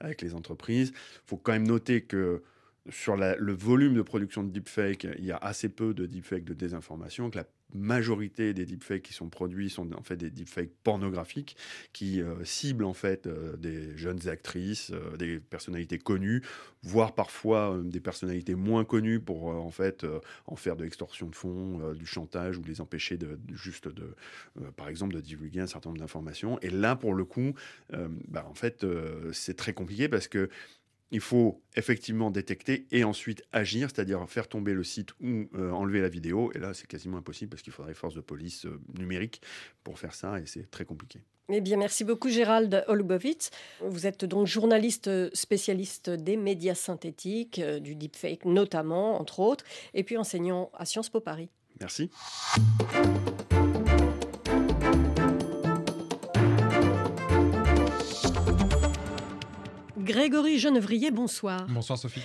avec 0.00 0.22
les 0.22 0.34
entreprises. 0.34 0.92
Il 0.94 1.28
faut 1.28 1.36
quand 1.36 1.52
même 1.52 1.66
noter 1.66 2.02
que 2.02 2.42
sur 2.90 3.16
le 3.16 3.52
volume 3.52 3.94
de 3.94 4.02
production 4.02 4.42
de 4.42 4.50
deepfake, 4.50 5.06
il 5.18 5.24
y 5.24 5.32
a 5.32 5.36
assez 5.36 5.68
peu 5.68 5.94
de 5.94 6.06
deepfake 6.06 6.44
de 6.44 6.54
désinformation, 6.54 7.30
que 7.30 7.38
la 7.38 7.46
majorité 7.74 8.54
des 8.54 8.64
deepfakes 8.64 9.02
qui 9.02 9.12
sont 9.12 9.28
produits 9.28 9.70
sont 9.70 9.92
en 9.94 10.02
fait 10.02 10.16
des 10.16 10.30
deepfakes 10.30 10.70
pornographiques 10.82 11.56
qui 11.92 12.22
euh, 12.22 12.44
ciblent 12.44 12.84
en 12.84 12.94
fait 12.94 13.26
euh, 13.26 13.56
des 13.56 13.96
jeunes 13.96 14.28
actrices, 14.28 14.92
euh, 14.92 15.16
des 15.16 15.40
personnalités 15.40 15.98
connues, 15.98 16.42
voire 16.82 17.14
parfois 17.14 17.80
des 17.84 18.00
personnalités 18.00 18.54
moins 18.54 18.84
connues 18.84 19.20
pour 19.20 19.46
en 19.46 19.70
fait 19.70 20.06
en 20.46 20.56
faire 20.56 20.76
de 20.76 20.84
l'extorsion 20.84 21.28
de 21.28 21.34
fonds, 21.34 21.92
du 21.94 22.06
chantage 22.06 22.58
ou 22.58 22.62
les 22.62 22.80
empêcher 22.80 23.16
de, 23.16 23.38
juste 23.52 23.88
de, 23.88 24.14
par 24.76 24.88
exemple, 24.88 25.14
de 25.14 25.20
divulguer 25.20 25.60
un 25.60 25.66
certain 25.66 25.90
nombre 25.90 26.00
d'informations. 26.00 26.60
Et 26.60 26.70
là, 26.70 26.94
pour 26.94 27.14
le 27.14 27.24
coup, 27.24 27.54
bah, 28.28 28.46
en 28.48 28.54
fait, 28.54 28.86
c'est 29.32 29.56
très 29.56 29.72
compliqué 29.72 30.08
parce 30.08 30.28
que 30.28 30.48
il 31.10 31.20
faut 31.20 31.62
effectivement 31.76 32.30
détecter 32.30 32.86
et 32.90 33.04
ensuite 33.04 33.42
agir, 33.52 33.90
c'est-à-dire 33.90 34.28
faire 34.28 34.48
tomber 34.48 34.74
le 34.74 34.82
site 34.82 35.10
ou 35.20 35.48
euh, 35.54 35.70
enlever 35.70 36.00
la 36.00 36.08
vidéo. 36.08 36.50
Et 36.54 36.58
là, 36.58 36.74
c'est 36.74 36.86
quasiment 36.86 37.18
impossible 37.18 37.50
parce 37.50 37.62
qu'il 37.62 37.72
faudrait 37.72 37.94
force 37.94 38.14
de 38.14 38.20
police 38.20 38.66
euh, 38.66 38.80
numérique 38.98 39.40
pour 39.84 39.98
faire 39.98 40.14
ça 40.14 40.40
et 40.40 40.46
c'est 40.46 40.70
très 40.70 40.84
compliqué. 40.84 41.20
Eh 41.48 41.60
bien, 41.60 41.76
merci 41.76 42.02
beaucoup 42.02 42.28
Gérald 42.28 42.84
Olubowitz. 42.88 43.50
Vous 43.80 44.06
êtes 44.06 44.24
donc 44.24 44.48
journaliste 44.48 45.32
spécialiste 45.32 46.10
des 46.10 46.36
médias 46.36 46.74
synthétiques, 46.74 47.60
euh, 47.60 47.78
du 47.78 47.94
deepfake 47.94 48.44
notamment, 48.44 49.20
entre 49.20 49.38
autres, 49.38 49.64
et 49.94 50.02
puis 50.02 50.16
enseignant 50.16 50.70
à 50.74 50.84
Sciences 50.84 51.08
Po 51.08 51.20
Paris. 51.20 51.50
Merci. 51.80 52.10
Grégory 60.06 60.58
Genevrier, 60.58 61.10
bonsoir. 61.10 61.66
Bonsoir 61.68 61.98
Sophie. 61.98 62.22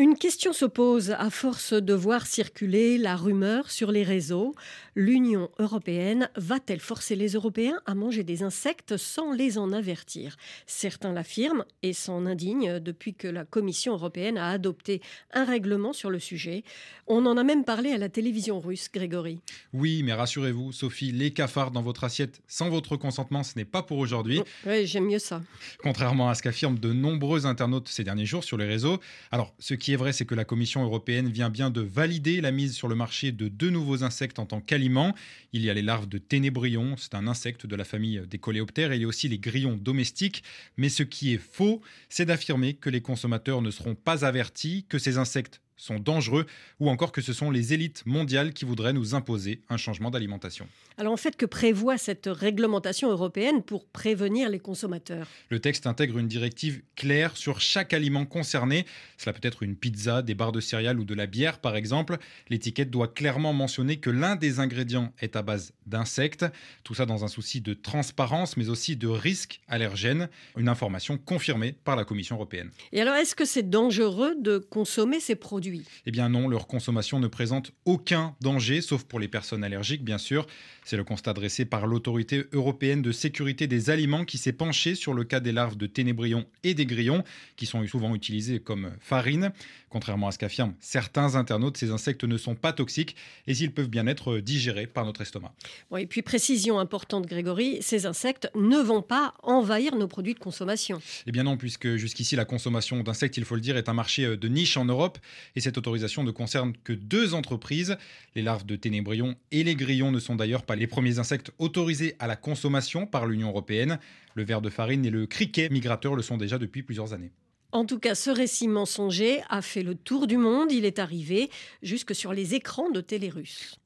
Une 0.00 0.16
question 0.16 0.52
se 0.52 0.64
pose 0.64 1.10
à 1.10 1.28
force 1.28 1.72
de 1.72 1.92
voir 1.92 2.24
circuler 2.28 2.98
la 2.98 3.16
rumeur 3.16 3.68
sur 3.68 3.90
les 3.90 4.04
réseaux. 4.04 4.54
L'Union 4.94 5.50
européenne 5.58 6.30
va-t-elle 6.36 6.78
forcer 6.78 7.16
les 7.16 7.32
Européens 7.32 7.80
à 7.84 7.96
manger 7.96 8.22
des 8.22 8.44
insectes 8.44 8.96
sans 8.96 9.32
les 9.32 9.58
en 9.58 9.72
avertir? 9.72 10.36
Certains 10.66 11.12
l'affirment 11.12 11.64
et 11.82 11.92
s'en 11.94 12.26
indignent 12.26 12.78
depuis 12.78 13.14
que 13.14 13.26
la 13.26 13.44
Commission 13.44 13.94
européenne 13.94 14.38
a 14.38 14.50
adopté 14.50 15.02
un 15.32 15.44
règlement 15.44 15.92
sur 15.92 16.10
le 16.10 16.20
sujet. 16.20 16.62
On 17.08 17.26
en 17.26 17.36
a 17.36 17.42
même 17.42 17.64
parlé 17.64 17.90
à 17.90 17.98
la 17.98 18.08
télévision 18.08 18.60
russe, 18.60 18.90
Grégory. 18.94 19.40
Oui, 19.72 20.04
mais 20.04 20.12
rassurez-vous, 20.12 20.70
Sophie, 20.70 21.10
les 21.10 21.32
cafards 21.32 21.72
dans 21.72 21.82
votre 21.82 22.04
assiette 22.04 22.40
sans 22.46 22.70
votre 22.70 22.96
consentement, 22.96 23.42
ce 23.42 23.54
n'est 23.56 23.64
pas 23.64 23.82
pour 23.82 23.98
aujourd'hui. 23.98 24.42
Oui, 24.64 24.86
j'aime 24.86 25.06
mieux 25.06 25.18
ça. 25.18 25.42
Contrairement 25.82 26.28
à 26.28 26.36
ce 26.36 26.42
qu'affirment 26.44 26.78
de 26.78 26.92
nombreux 26.92 27.46
internautes 27.46 27.88
ces 27.88 28.04
derniers 28.04 28.26
jours 28.26 28.44
sur 28.44 28.58
les 28.58 28.66
réseaux. 28.66 29.00
Alors, 29.32 29.52
ce 29.58 29.74
qui 29.74 29.87
est 29.92 29.96
vrai, 29.96 30.12
c'est 30.12 30.24
que 30.24 30.34
la 30.34 30.44
Commission 30.44 30.82
européenne 30.82 31.28
vient 31.28 31.50
bien 31.50 31.70
de 31.70 31.80
valider 31.80 32.40
la 32.40 32.50
mise 32.50 32.74
sur 32.74 32.88
le 32.88 32.94
marché 32.94 33.32
de 33.32 33.48
deux 33.48 33.70
nouveaux 33.70 34.02
insectes 34.02 34.38
en 34.38 34.46
tant 34.46 34.60
qu'aliments. 34.60 35.14
Il 35.52 35.62
y 35.62 35.70
a 35.70 35.74
les 35.74 35.82
larves 35.82 36.08
de 36.08 36.18
ténébrion, 36.18 36.96
c'est 36.96 37.14
un 37.14 37.26
insecte 37.26 37.66
de 37.66 37.76
la 37.76 37.84
famille 37.84 38.22
des 38.28 38.38
coléoptères, 38.38 38.92
et 38.92 38.96
il 38.96 39.02
y 39.02 39.04
a 39.04 39.08
aussi 39.08 39.28
les 39.28 39.38
grillons 39.38 39.76
domestiques. 39.76 40.42
Mais 40.76 40.88
ce 40.88 41.02
qui 41.02 41.34
est 41.34 41.38
faux, 41.38 41.80
c'est 42.08 42.24
d'affirmer 42.24 42.74
que 42.74 42.90
les 42.90 43.00
consommateurs 43.00 43.62
ne 43.62 43.70
seront 43.70 43.94
pas 43.94 44.24
avertis 44.24 44.84
que 44.88 44.98
ces 44.98 45.18
insectes 45.18 45.60
sont 45.78 45.98
dangereux 45.98 46.44
ou 46.80 46.90
encore 46.90 47.12
que 47.12 47.22
ce 47.22 47.32
sont 47.32 47.50
les 47.50 47.72
élites 47.72 48.04
mondiales 48.04 48.52
qui 48.52 48.64
voudraient 48.64 48.92
nous 48.92 49.14
imposer 49.14 49.62
un 49.70 49.76
changement 49.76 50.10
d'alimentation. 50.10 50.66
Alors 50.98 51.12
en 51.12 51.16
fait, 51.16 51.36
que 51.36 51.46
prévoit 51.46 51.96
cette 51.96 52.28
réglementation 52.30 53.08
européenne 53.08 53.62
pour 53.62 53.86
prévenir 53.86 54.50
les 54.50 54.58
consommateurs? 54.58 55.28
Le 55.48 55.60
texte 55.60 55.86
intègre 55.86 56.18
une 56.18 56.26
directive 56.26 56.82
claire 56.96 57.36
sur 57.36 57.60
chaque 57.60 57.92
aliment 57.92 58.26
concerné. 58.26 58.84
Cela 59.16 59.32
peut 59.32 59.46
être 59.46 59.62
une 59.62 59.76
pizza, 59.76 60.22
des 60.22 60.34
barres 60.34 60.52
de 60.52 60.60
céréales 60.60 60.98
ou 60.98 61.04
de 61.04 61.14
la 61.14 61.26
bière 61.26 61.60
par 61.60 61.76
exemple. 61.76 62.18
L'étiquette 62.48 62.90
doit 62.90 63.08
clairement 63.08 63.52
mentionner 63.52 63.98
que 63.98 64.10
l'un 64.10 64.34
des 64.34 64.58
ingrédients 64.58 65.12
est 65.20 65.36
à 65.36 65.42
base 65.42 65.72
d'insectes. 65.86 66.44
Tout 66.82 66.94
ça 66.94 67.06
dans 67.06 67.24
un 67.24 67.28
souci 67.28 67.60
de 67.60 67.74
transparence 67.74 68.56
mais 68.56 68.68
aussi 68.68 68.96
de 68.96 69.06
risque 69.06 69.60
allergène. 69.68 70.28
Une 70.56 70.68
information 70.68 71.16
confirmée 71.16 71.72
par 71.72 71.94
la 71.94 72.04
Commission 72.04 72.34
européenne. 72.34 72.70
Et 72.90 73.00
alors 73.00 73.14
est-ce 73.14 73.36
que 73.36 73.44
c'est 73.44 73.70
dangereux 73.70 74.34
de 74.40 74.58
consommer 74.58 75.20
ces 75.20 75.36
produits? 75.36 75.67
Eh 76.06 76.10
bien 76.10 76.28
non, 76.28 76.48
leur 76.48 76.66
consommation 76.66 77.20
ne 77.20 77.28
présente 77.28 77.72
aucun 77.84 78.34
danger, 78.40 78.80
sauf 78.80 79.04
pour 79.04 79.20
les 79.20 79.28
personnes 79.28 79.64
allergiques, 79.64 80.04
bien 80.04 80.18
sûr. 80.18 80.46
C'est 80.84 80.96
le 80.96 81.04
constat 81.04 81.34
dressé 81.34 81.64
par 81.64 81.86
l'autorité 81.86 82.44
européenne 82.52 83.02
de 83.02 83.12
sécurité 83.12 83.66
des 83.66 83.90
aliments 83.90 84.24
qui 84.24 84.38
s'est 84.38 84.52
penchée 84.52 84.94
sur 84.94 85.12
le 85.12 85.24
cas 85.24 85.40
des 85.40 85.52
larves 85.52 85.76
de 85.76 85.86
ténébrions 85.86 86.46
et 86.64 86.74
des 86.74 86.86
grillons, 86.86 87.24
qui 87.56 87.66
sont 87.66 87.86
souvent 87.86 88.14
utilisés 88.14 88.60
comme 88.60 88.92
farine. 89.00 89.52
Contrairement 89.90 90.28
à 90.28 90.32
ce 90.32 90.38
qu'affirment 90.38 90.74
certains 90.80 91.34
internautes, 91.34 91.76
ces 91.76 91.90
insectes 91.90 92.24
ne 92.24 92.36
sont 92.36 92.54
pas 92.54 92.72
toxiques 92.72 93.16
et 93.46 93.52
ils 93.52 93.72
peuvent 93.72 93.88
bien 93.88 94.06
être 94.06 94.38
digérés 94.38 94.86
par 94.86 95.04
notre 95.04 95.22
estomac. 95.22 95.52
et 95.98 96.06
puis 96.06 96.22
précision 96.22 96.78
importante, 96.78 97.26
Grégory, 97.26 97.78
ces 97.80 98.06
insectes 98.06 98.50
ne 98.54 98.78
vont 98.78 99.02
pas 99.02 99.34
envahir 99.42 99.94
nos 99.94 100.08
produits 100.08 100.34
de 100.34 100.38
consommation. 100.38 101.00
Eh 101.26 101.32
bien 101.32 101.42
non, 101.42 101.56
puisque 101.56 101.96
jusqu'ici 101.96 102.36
la 102.36 102.44
consommation 102.44 103.02
d'insectes, 103.02 103.36
il 103.36 103.44
faut 103.44 103.54
le 103.54 103.60
dire, 103.60 103.76
est 103.76 103.88
un 103.88 103.94
marché 103.94 104.36
de 104.36 104.48
niche 104.48 104.76
en 104.76 104.84
Europe 104.84 105.18
et 105.58 105.60
cette 105.60 105.76
autorisation 105.76 106.22
ne 106.22 106.30
concerne 106.30 106.72
que 106.84 106.92
deux 106.92 107.34
entreprises. 107.34 107.96
Les 108.36 108.42
larves 108.42 108.64
de 108.64 108.76
ténébrions 108.76 109.34
et 109.50 109.64
les 109.64 109.74
grillons 109.74 110.12
ne 110.12 110.20
sont 110.20 110.36
d'ailleurs 110.36 110.62
pas 110.62 110.76
les 110.76 110.86
premiers 110.86 111.18
insectes 111.18 111.50
autorisés 111.58 112.14
à 112.20 112.28
la 112.28 112.36
consommation 112.36 113.06
par 113.06 113.26
l'Union 113.26 113.48
européenne. 113.48 113.98
Le 114.36 114.44
ver 114.44 114.62
de 114.62 114.70
farine 114.70 115.04
et 115.04 115.10
le 115.10 115.26
criquet 115.26 115.68
migrateur 115.68 116.14
le 116.14 116.22
sont 116.22 116.36
déjà 116.36 116.58
depuis 116.58 116.84
plusieurs 116.84 117.12
années. 117.12 117.32
En 117.72 117.84
tout 117.84 117.98
cas, 117.98 118.14
ce 118.14 118.30
récit 118.30 118.68
mensonger 118.68 119.42
a 119.50 119.60
fait 119.60 119.82
le 119.82 119.96
tour 119.96 120.28
du 120.28 120.36
monde. 120.36 120.70
Il 120.70 120.84
est 120.84 121.00
arrivé 121.00 121.50
jusque 121.82 122.14
sur 122.14 122.32
les 122.32 122.54
écrans 122.54 122.88
de 122.90 123.00
télé. 123.00 123.30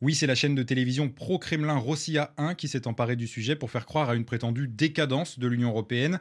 Oui, 0.02 0.14
c'est 0.14 0.26
la 0.26 0.34
chaîne 0.34 0.54
de 0.54 0.62
télévision 0.62 1.08
pro-Kremlin 1.08 1.78
Rossiya 1.78 2.34
1 2.36 2.54
qui 2.54 2.68
s'est 2.68 2.86
emparée 2.86 3.16
du 3.16 3.26
sujet 3.26 3.56
pour 3.56 3.70
faire 3.70 3.86
croire 3.86 4.10
à 4.10 4.14
une 4.14 4.26
prétendue 4.26 4.68
décadence 4.68 5.38
de 5.38 5.48
l'Union 5.48 5.70
européenne. 5.70 6.20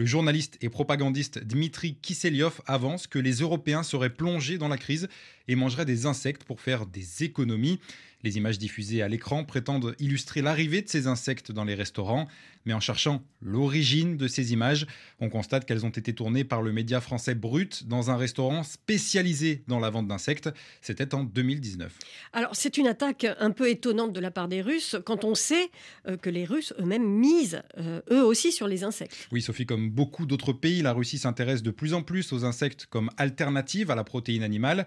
Le 0.00 0.06
journaliste 0.06 0.56
et 0.62 0.70
propagandiste 0.70 1.44
Dmitri 1.44 1.94
Kiselyov 2.00 2.62
avance 2.66 3.06
que 3.06 3.18
les 3.18 3.40
Européens 3.40 3.82
seraient 3.82 4.08
plongés 4.08 4.56
dans 4.56 4.68
la 4.68 4.78
crise 4.78 5.10
et 5.46 5.56
mangeraient 5.56 5.84
des 5.84 6.06
insectes 6.06 6.42
pour 6.42 6.62
faire 6.62 6.86
des 6.86 7.22
économies. 7.22 7.78
Les 8.22 8.36
images 8.36 8.58
diffusées 8.58 9.02
à 9.02 9.08
l'écran 9.08 9.44
prétendent 9.44 9.94
illustrer 9.98 10.42
l'arrivée 10.42 10.82
de 10.82 10.88
ces 10.88 11.06
insectes 11.06 11.52
dans 11.52 11.64
les 11.64 11.74
restaurants, 11.74 12.28
mais 12.66 12.74
en 12.74 12.80
cherchant 12.80 13.22
l'origine 13.40 14.16
de 14.18 14.28
ces 14.28 14.52
images, 14.52 14.86
on 15.20 15.30
constate 15.30 15.64
qu'elles 15.64 15.86
ont 15.86 15.90
été 15.90 16.14
tournées 16.14 16.44
par 16.44 16.60
le 16.60 16.72
média 16.72 17.00
français 17.00 17.34
Brut 17.34 17.86
dans 17.88 18.10
un 18.10 18.16
restaurant 18.16 18.62
spécialisé 18.62 19.62
dans 19.66 19.80
la 19.80 19.88
vente 19.88 20.06
d'insectes. 20.06 20.50
C'était 20.82 21.14
en 21.14 21.24
2019. 21.24 21.92
Alors 22.34 22.54
c'est 22.54 22.76
une 22.76 22.86
attaque 22.86 23.26
un 23.38 23.50
peu 23.50 23.70
étonnante 23.70 24.12
de 24.12 24.20
la 24.20 24.30
part 24.30 24.48
des 24.48 24.60
Russes 24.60 24.96
quand 25.06 25.24
on 25.24 25.34
sait 25.34 25.70
euh, 26.06 26.16
que 26.16 26.28
les 26.28 26.44
Russes 26.44 26.74
eux-mêmes 26.78 27.08
misent 27.08 27.62
euh, 27.78 28.02
eux 28.10 28.22
aussi 28.22 28.52
sur 28.52 28.68
les 28.68 28.84
insectes. 28.84 29.28
Oui 29.32 29.40
Sophie, 29.40 29.66
comme 29.66 29.90
beaucoup 29.90 30.26
d'autres 30.26 30.52
pays, 30.52 30.82
la 30.82 30.92
Russie 30.92 31.18
s'intéresse 31.18 31.62
de 31.62 31.70
plus 31.70 31.94
en 31.94 32.02
plus 32.02 32.32
aux 32.32 32.44
insectes 32.44 32.86
comme 32.86 33.10
alternative 33.16 33.90
à 33.90 33.94
la 33.94 34.04
protéine 34.04 34.42
animale. 34.42 34.86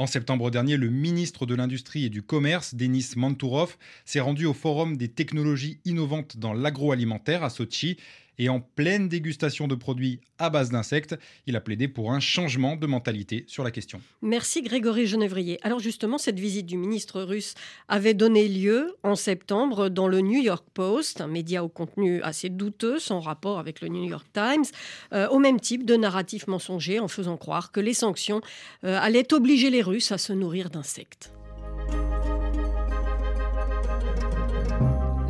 En 0.00 0.06
septembre 0.06 0.52
dernier, 0.52 0.76
le 0.76 0.90
ministre 0.90 1.44
de 1.44 1.56
l'Industrie 1.56 2.04
et 2.04 2.08
du 2.08 2.22
Commerce, 2.22 2.76
Denis 2.76 3.04
Mantourov, 3.16 3.76
s'est 4.04 4.20
rendu 4.20 4.46
au 4.46 4.54
Forum 4.54 4.96
des 4.96 5.08
technologies 5.08 5.80
innovantes 5.84 6.36
dans 6.36 6.52
l'agroalimentaire 6.52 7.42
à 7.42 7.50
Sochi 7.50 7.96
et 8.38 8.48
en 8.48 8.60
pleine 8.60 9.08
dégustation 9.08 9.68
de 9.68 9.74
produits 9.74 10.20
à 10.38 10.50
base 10.50 10.70
d'insectes, 10.70 11.16
il 11.46 11.56
a 11.56 11.60
plaidé 11.60 11.88
pour 11.88 12.12
un 12.12 12.20
changement 12.20 12.76
de 12.76 12.86
mentalité 12.86 13.44
sur 13.48 13.64
la 13.64 13.70
question. 13.70 14.00
Merci 14.22 14.62
Grégory 14.62 15.06
Genevrier. 15.06 15.58
Alors 15.62 15.80
justement, 15.80 16.18
cette 16.18 16.38
visite 16.38 16.66
du 16.66 16.76
ministre 16.76 17.22
russe 17.22 17.54
avait 17.88 18.14
donné 18.14 18.48
lieu 18.48 18.96
en 19.02 19.16
septembre 19.16 19.88
dans 19.88 20.08
le 20.08 20.20
New 20.20 20.40
York 20.40 20.64
Post, 20.74 21.20
un 21.20 21.26
média 21.26 21.64
au 21.64 21.68
contenu 21.68 22.22
assez 22.22 22.48
douteux, 22.48 22.98
sans 22.98 23.20
rapport 23.20 23.58
avec 23.58 23.80
le 23.80 23.88
New 23.88 24.04
York 24.04 24.26
Times, 24.32 24.64
euh, 25.12 25.28
au 25.28 25.38
même 25.38 25.60
type 25.60 25.84
de 25.84 25.96
narratif 25.96 26.46
mensonger 26.46 27.00
en 27.00 27.08
faisant 27.08 27.36
croire 27.36 27.72
que 27.72 27.80
les 27.80 27.94
sanctions 27.94 28.40
euh, 28.84 28.98
allaient 29.00 29.32
obliger 29.32 29.70
les 29.70 29.82
Russes 29.82 30.12
à 30.12 30.18
se 30.18 30.32
nourrir 30.32 30.70
d'insectes. 30.70 31.32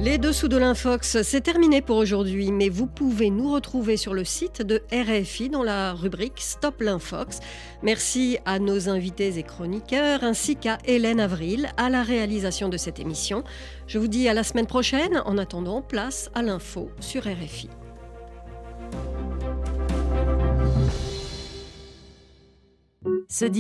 Les 0.01 0.17
dessous 0.17 0.47
de 0.47 0.57
l'Infox, 0.57 1.23
c'est 1.23 1.41
terminé 1.41 1.83
pour 1.83 1.97
aujourd'hui, 1.97 2.53
mais 2.53 2.69
vous 2.69 2.87
pouvez 2.87 3.31
nous 3.31 3.53
retrouver 3.53 3.97
sur 3.97 4.15
le 4.15 4.23
site 4.23 4.63
de 4.63 4.81
RFI 4.93 5.49
dans 5.49 5.65
la 5.65 5.93
rubrique 5.93 6.35
Stop 6.37 6.83
l'Infox. 6.83 7.41
Merci 7.83 8.39
à 8.45 8.61
nos 8.61 8.89
invités 8.89 9.39
et 9.39 9.43
chroniqueurs, 9.43 10.23
ainsi 10.23 10.55
qu'à 10.55 10.79
Hélène 10.85 11.19
Avril 11.19 11.69
à 11.77 11.91
la 11.91 12.05
réalisation 12.05 12.69
de 12.69 12.77
cette 12.77 13.01
émission. 13.01 13.43
Je 13.89 13.99
vous 13.99 14.07
dis 14.07 14.29
à 14.29 14.35
la 14.35 14.45
semaine 14.45 14.69
prochaine. 14.69 15.21
En 15.27 15.37
attendant, 15.37 15.83
place 15.83 16.31
à 16.33 16.43
l'info 16.43 16.91
sur 17.01 17.25
RFI. 17.25 17.69